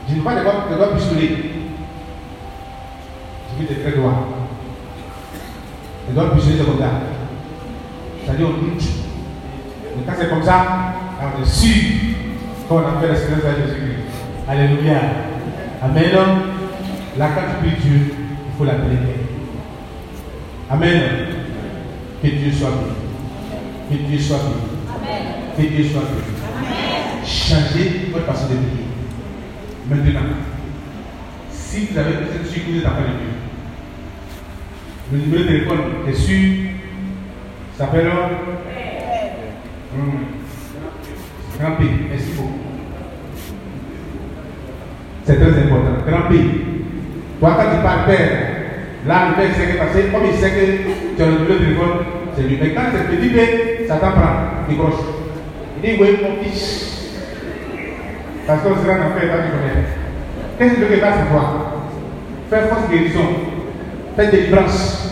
[0.08, 1.52] Je ne vois pas de doigts pistoler.
[3.50, 4.28] Je veux des très droits.
[6.08, 6.92] Les doigts pistoler, c'est comme ça.
[8.24, 8.84] C'est-à-dire, on doute.
[9.98, 10.66] Mais quand c'est comme ça,
[11.22, 11.84] on est sûr
[12.70, 14.48] qu'on a fait l'expérience de Jésus-Christ.
[14.48, 15.02] Alléluia.
[15.82, 16.12] Amen.
[17.18, 19.25] Là, quand tu Dieu, il faut l'appeler
[20.70, 21.02] Amen.
[22.22, 22.96] Que Dieu soit béni.
[23.90, 25.68] Que Dieu soit béni.
[25.70, 26.36] Que Dieu soit béni.
[27.24, 28.86] Changez votre façon de prier.
[29.90, 30.22] Maintenant,
[31.52, 33.32] si vous avez sûr que vous êtes Dieu,
[35.12, 36.72] le numéro de téléphone est sûr,
[37.78, 38.08] s'appelle
[39.94, 40.12] hum,
[41.60, 41.84] Grand P.
[42.10, 42.54] Merci beaucoup.
[45.26, 46.06] C'est très important.
[46.08, 46.36] Grand P.
[47.40, 48.55] Toi, quand tu parles Père,
[49.08, 52.58] Là, le père sait que comme il sait que tu as le téléphone, c'est lui.
[52.60, 54.94] Mais quand c'est petit ça t'apprend, il croche.
[55.78, 57.12] Il dit, oui, mon fils.
[58.48, 59.86] Parce qu'on sera dans fait, tu.
[60.58, 61.84] Qu'est-ce que tu veux que quoi
[62.50, 63.20] Faire force guérison,
[64.16, 65.10] faire délivrance,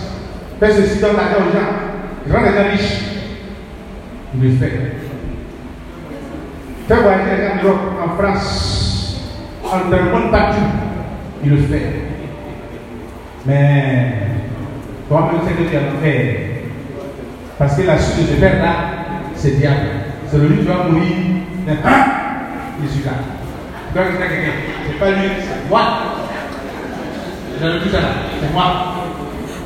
[0.59, 2.99] faire ceci, donne l'argent aux gens, rendre les gens riches.
[4.35, 4.71] Il le fait.
[6.87, 9.21] Faire voyager les gens en Europe, en France,
[9.65, 10.61] en dans le partout.
[11.43, 12.12] Il le fait.
[13.45, 14.13] Mais
[15.09, 16.39] toi-même, sais que tu as fait.
[17.57, 18.75] Parce que la suite de ce père là,
[19.35, 19.87] c'est diable.
[20.29, 21.07] C'est le lui qui va mourir.
[22.81, 23.11] Je suis là.
[23.93, 24.51] Tu quelqu'un.
[24.87, 25.81] C'est pas lui, c'est moi.
[27.61, 28.07] Le dis ça là.
[28.41, 28.95] C'est moi.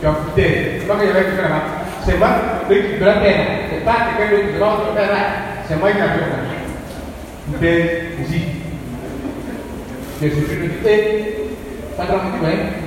[0.02, 0.80] Tu as fouté.
[0.80, 1.64] C'est pas que j'avais fait là-bas.
[2.06, 2.30] C'est moi,
[2.70, 3.48] lui qui la terre.
[3.70, 5.24] C'est pas quelqu'un d'autre qui va faire là.
[5.68, 6.26] C'est moi qui a fait là.
[7.52, 8.42] Fouté ici.
[10.22, 10.72] Je suis venu.
[11.96, 12.87] Pas de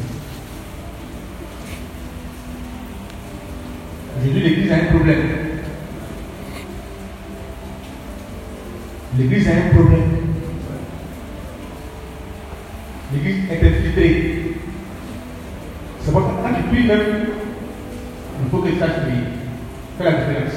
[4.21, 5.17] Aujourd'hui, l'Église a un problème.
[9.17, 10.09] L'Église a un problème.
[13.13, 14.41] L'Église est infiltrée.
[16.01, 16.99] C'est pourquoi quand tu pries même,
[18.43, 19.23] il faut que tu saches prier.
[19.97, 20.53] Fais la différence.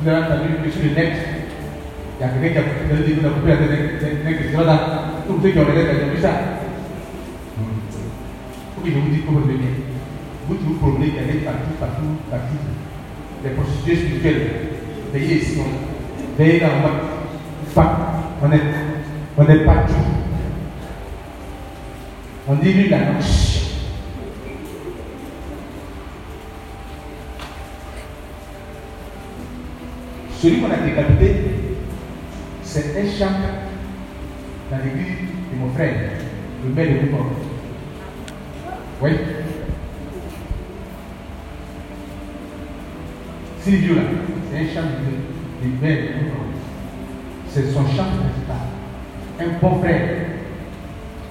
[0.00, 1.12] Vous avez entendu que sur le net,
[2.18, 3.70] il y a quelqu'un qui a coupé la tête
[4.26, 5.04] avec là.
[5.28, 6.55] Tous ceux qui ont regardé, ils ont vu ça que
[8.92, 9.60] je vous dis comment venir.
[10.48, 12.54] Vous vous promenez, il partout, partout, partout.
[13.44, 14.50] Les prostituées spirituelles.
[15.12, 15.60] Veillez ici,
[16.38, 16.66] veillez dans.
[18.42, 18.60] On est,
[19.36, 19.94] on est partout.
[22.48, 23.56] On dit lui la noche.
[30.40, 31.34] Celui qu'on a décapité,
[32.62, 33.34] c'est un chant
[34.70, 35.16] dans l'église
[35.52, 36.10] de mon frère,
[36.64, 37.24] le maire de mon
[39.02, 39.10] oui.
[43.60, 44.02] Sylvio là,
[44.50, 44.88] c'est un chant
[45.62, 46.08] de belle.
[47.48, 48.56] C'est son chant principal.
[49.40, 50.08] un bon frère,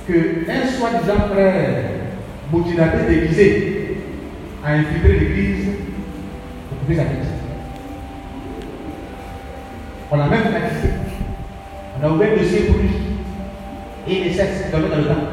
[0.08, 0.14] que
[0.50, 1.84] un soi-disant frère
[2.52, 3.98] motivateur déguisé
[4.64, 5.66] a infiltré l'église
[6.70, 7.04] pour couper sa.
[10.12, 10.94] On a même baptisé.
[12.00, 12.90] On a ouvert le dossier pour lui.
[14.08, 15.25] Et il de dans le temps.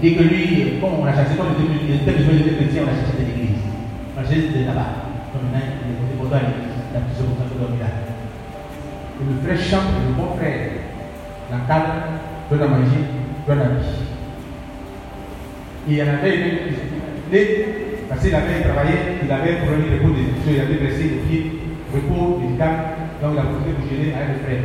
[0.00, 2.94] Il dit que lui, comme on a chassé, comme il était de chrétien, on a
[2.94, 3.66] chassé de l'église.
[4.14, 5.10] On a chassé de là-bas.
[5.34, 6.78] Comme maintenant, il est content à l'église.
[6.86, 7.90] Il a pourcents de l'homme là.
[9.18, 10.86] Et le frère chante, le bon frère,
[11.50, 12.14] la calme,
[12.48, 13.02] donne à manger,
[13.46, 14.06] donne à vie.
[15.88, 16.78] Et il y en avait une,
[18.08, 21.58] parce qu'il avait travaillé, il avait pris le repos des il avait blessé le pied,
[21.92, 24.62] repos médical, donc il a profité pour gêner avec le frère.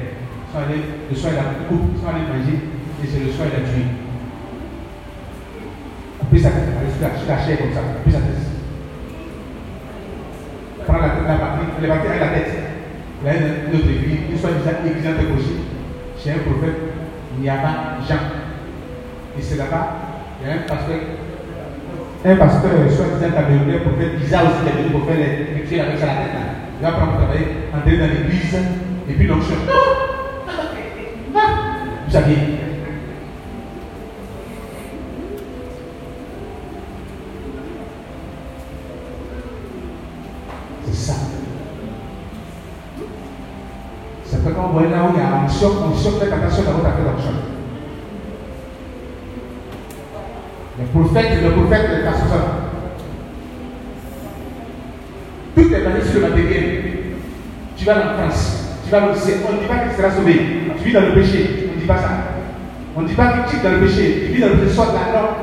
[0.51, 0.69] Soit
[1.09, 2.57] le soir il a coupé, soit allé manger,
[3.01, 4.02] et c'est le soir il a tué.
[6.43, 8.35] Sur la chair comme ça, sa tête.
[10.85, 12.51] Prends la, la batterie, les batteries avec la tête.
[13.71, 15.59] Une autre église, une soit disant église gaucher,
[16.21, 16.75] chez un prophète,
[17.37, 18.19] il n'y a pas Jean.
[19.37, 19.95] Et c'est là-bas,
[20.41, 20.99] il y a un pasteur
[22.25, 25.99] un pasteur, soi-disant camerounais, pour faire bizarre aussi, qui est venu pour faire les avec
[25.99, 26.31] ça la tête.
[26.79, 28.55] Il va prendre travailler, entrer dans l'église,
[29.09, 29.55] et puis l'onction.
[31.33, 32.37] Vous saviez
[40.85, 41.13] C'est ça.
[44.25, 45.09] C'est pourquoi on voit là
[45.63, 47.31] onction, onction, faites attention dans votre affaire d'onction.
[50.79, 52.11] Le prophète, le prophète de ça.
[55.55, 56.83] Tout est basé sur le matériel.
[57.77, 60.11] Tu vas en France, tu vas au lycée, on ne dit pas que tu seras
[60.11, 60.41] sauvé.
[60.77, 62.09] Tu vis dans le péché, on ne dit pas ça.
[62.95, 64.73] On ne dit pas que tu vis dans le péché, tu vis dans le péché,
[64.73, 65.37] soit là.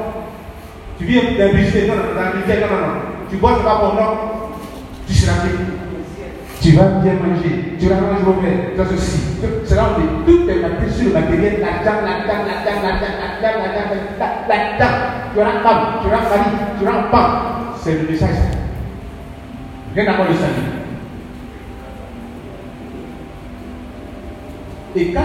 [0.99, 3.01] Tu vis dans le péché, non, non, dans le non, non.
[3.31, 4.17] Tu bois, tu vas pour non,
[5.07, 5.80] tu seras fait.
[6.61, 9.21] Tu vas bien manger, tu vas manger au verre, tu ceci.
[9.65, 12.83] C'est là où tout est basé sur le matériel, la dame, la dame, la dame,
[12.83, 15.01] la dame, la dame, la dame, la dame.
[15.33, 17.41] Tu auras femme, tu auras mari, tu auras femme.
[17.81, 18.37] C'est le message.
[19.95, 20.81] Rien à le salut.
[24.97, 25.21] Et quand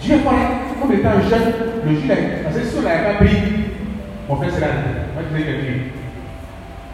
[0.00, 1.52] Dieu connaît, comme étant jeune,
[1.84, 2.08] le juge,
[2.44, 3.36] parce que si on n'avait pas pris,
[4.28, 5.50] mon frère c'est Moi, je que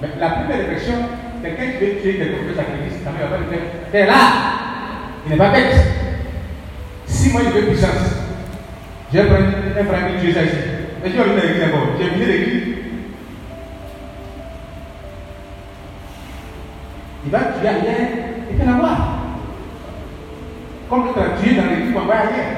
[0.01, 0.95] Mais la première réflexion,
[1.43, 4.03] quelqu'un qui veut tuer quelqu'un qui fait sacrifice, ça ne va pas le faire.
[4.03, 4.20] Et là,
[5.26, 5.76] il n'est pas bête.
[7.07, 8.18] Si moi je veux puissance,
[9.11, 9.34] prendre
[9.80, 10.57] un frère qui tue ça ici.
[11.03, 11.86] Mais tu venir à l'église d'abord.
[11.99, 12.62] Venu à l'église.
[17.24, 18.09] Il va tuer ailleurs
[18.51, 19.18] et tu la voir.
[20.89, 22.57] Comme tu as tué dans l'église, on va ailleurs.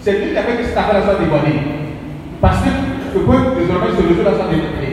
[0.00, 1.60] C'est lui qui a fait que cette affaire-là soit dévoilée.
[2.40, 2.68] Parce que
[3.14, 4.89] le point désormais, ce jour-là soit dévoilé.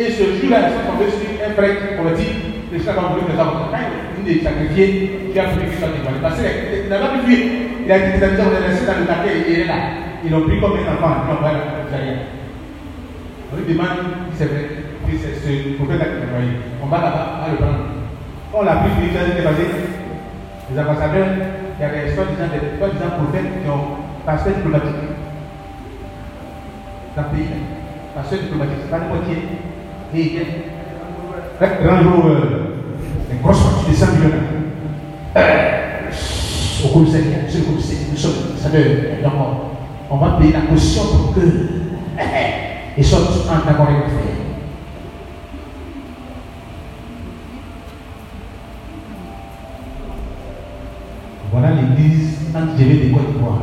[0.00, 2.24] Et ce jour-là, ils sont tombés sur un qui converti,
[2.72, 3.68] les gens ont voulu les avoir.
[3.68, 3.84] Quand
[4.24, 6.24] il est sacrifié, il a voulu qu'il soit dévoilé.
[6.24, 7.44] Parce qu'il n'a pas pu fuir.
[7.84, 9.76] Il a dit que on est resté dans le quartier et il est là.
[10.24, 12.16] Ils l'ont pris comme un enfant, ils l'ont envoyé à la
[13.52, 16.52] On lui demande c'est vrai que c'est ce prophète-là qui l'a envoyé.
[16.80, 17.84] On va là-bas, on va le prendre.
[18.56, 19.68] On l'a pris, il a passé.
[20.72, 21.28] Les ambassadeurs,
[21.76, 25.12] il y avait soi-disant des prophètes qui ont passé diplomatique.
[27.16, 27.52] Dans le pays,
[28.16, 29.36] passé diplomatique, c'est pas n'importe qui.
[30.12, 32.24] Un jour,
[33.30, 34.30] une grosse partie des 100 millions.
[35.36, 36.10] Euh,
[36.84, 38.68] au ça
[39.22, 39.32] donc
[40.10, 41.40] on va payer la caution pour que
[42.96, 44.30] et soit en accord avec le.
[51.52, 53.58] Voilà l'église antigénée des Côte d'Ivoire.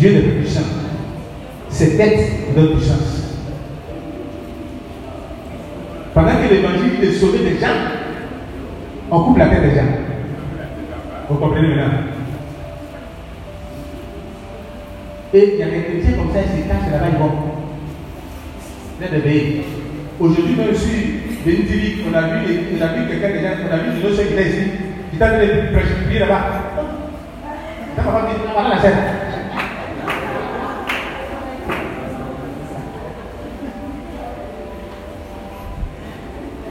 [0.00, 0.60] Dieu n'est plus puissant.
[1.80, 3.38] C'est tête de puissance.
[6.12, 7.68] Pendant que l'évangile est sauvé des gens,
[9.10, 9.86] on coupe la tête des gens.
[11.30, 12.00] Vous comprenez maintenant?
[15.32, 17.32] Et il y a des chrétiens comme ça, ils se cachent là-bas, ils vont.
[19.00, 19.64] Les
[20.20, 20.90] Aujourd'hui, même si
[21.46, 24.34] venu on a vu, on a vu quelqu'un déjà, on a vu une autre qui
[24.34, 24.70] est ici,
[25.12, 25.46] qui t'a donné
[26.04, 26.44] prier là-bas.
[27.96, 29.19] Pas la.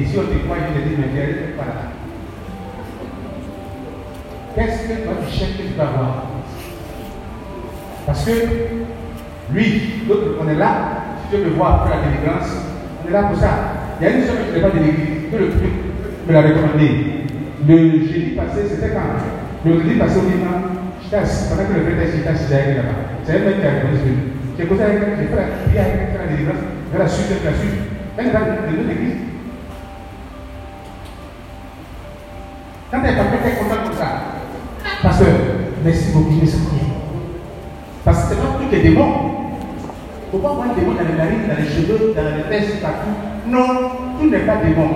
[0.00, 1.92] Et si on te voit, il te dit, mais Dieu, voilà.
[4.54, 6.26] Qu'est-ce que toi tu cherches que tu vas voir
[8.06, 8.32] Parce que
[9.52, 12.48] lui, l'autre, on est là, si tu veux me voir faire la délivrance,
[13.04, 13.50] on est là pour ça.
[14.00, 15.72] Il y a une chose que je n'ai pas de l'église, que le truc
[16.26, 17.26] me l'a recommandé.
[17.68, 17.76] Le
[18.08, 19.20] jeudi passé, c'était quand
[19.66, 23.20] Le jeudi passé au assis, pendant que le frère était assis derrière là-bas.
[23.24, 24.16] C'est mec qui a répondu.
[24.56, 27.26] J'ai posé avec elle, j'ai fait la prière avec elle, la délivrance, je la suite,
[27.36, 27.80] je la suite.
[28.16, 28.64] Elle est dans notre
[32.90, 34.20] Quand elle partie, elle est contente comme ça.
[35.00, 35.28] Pasteur,
[35.84, 36.76] merci beaucoup, merci beaucoup.
[38.04, 39.06] Parce que c'est pas tout est démon.
[40.32, 42.42] Il ne faut pas voir des démons dans les narines, dans les cheveux, dans les
[42.58, 43.10] fesses, partout.
[43.46, 43.66] Non,
[44.18, 44.88] tout n'est pas démon.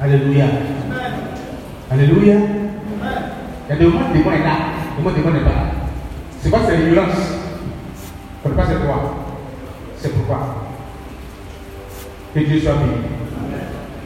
[0.00, 0.44] Alléluia.
[1.90, 2.34] Alléluia.
[2.34, 4.54] Il y a des moments où le démon est là,
[4.96, 5.66] des moments où le démon n'est pas là.
[6.40, 7.16] C'est quoi cette violence
[8.44, 9.17] Ce n'est pas quoi
[12.38, 12.44] C'est pourquoi.
[12.44, 13.17] Que Dieu soit béni.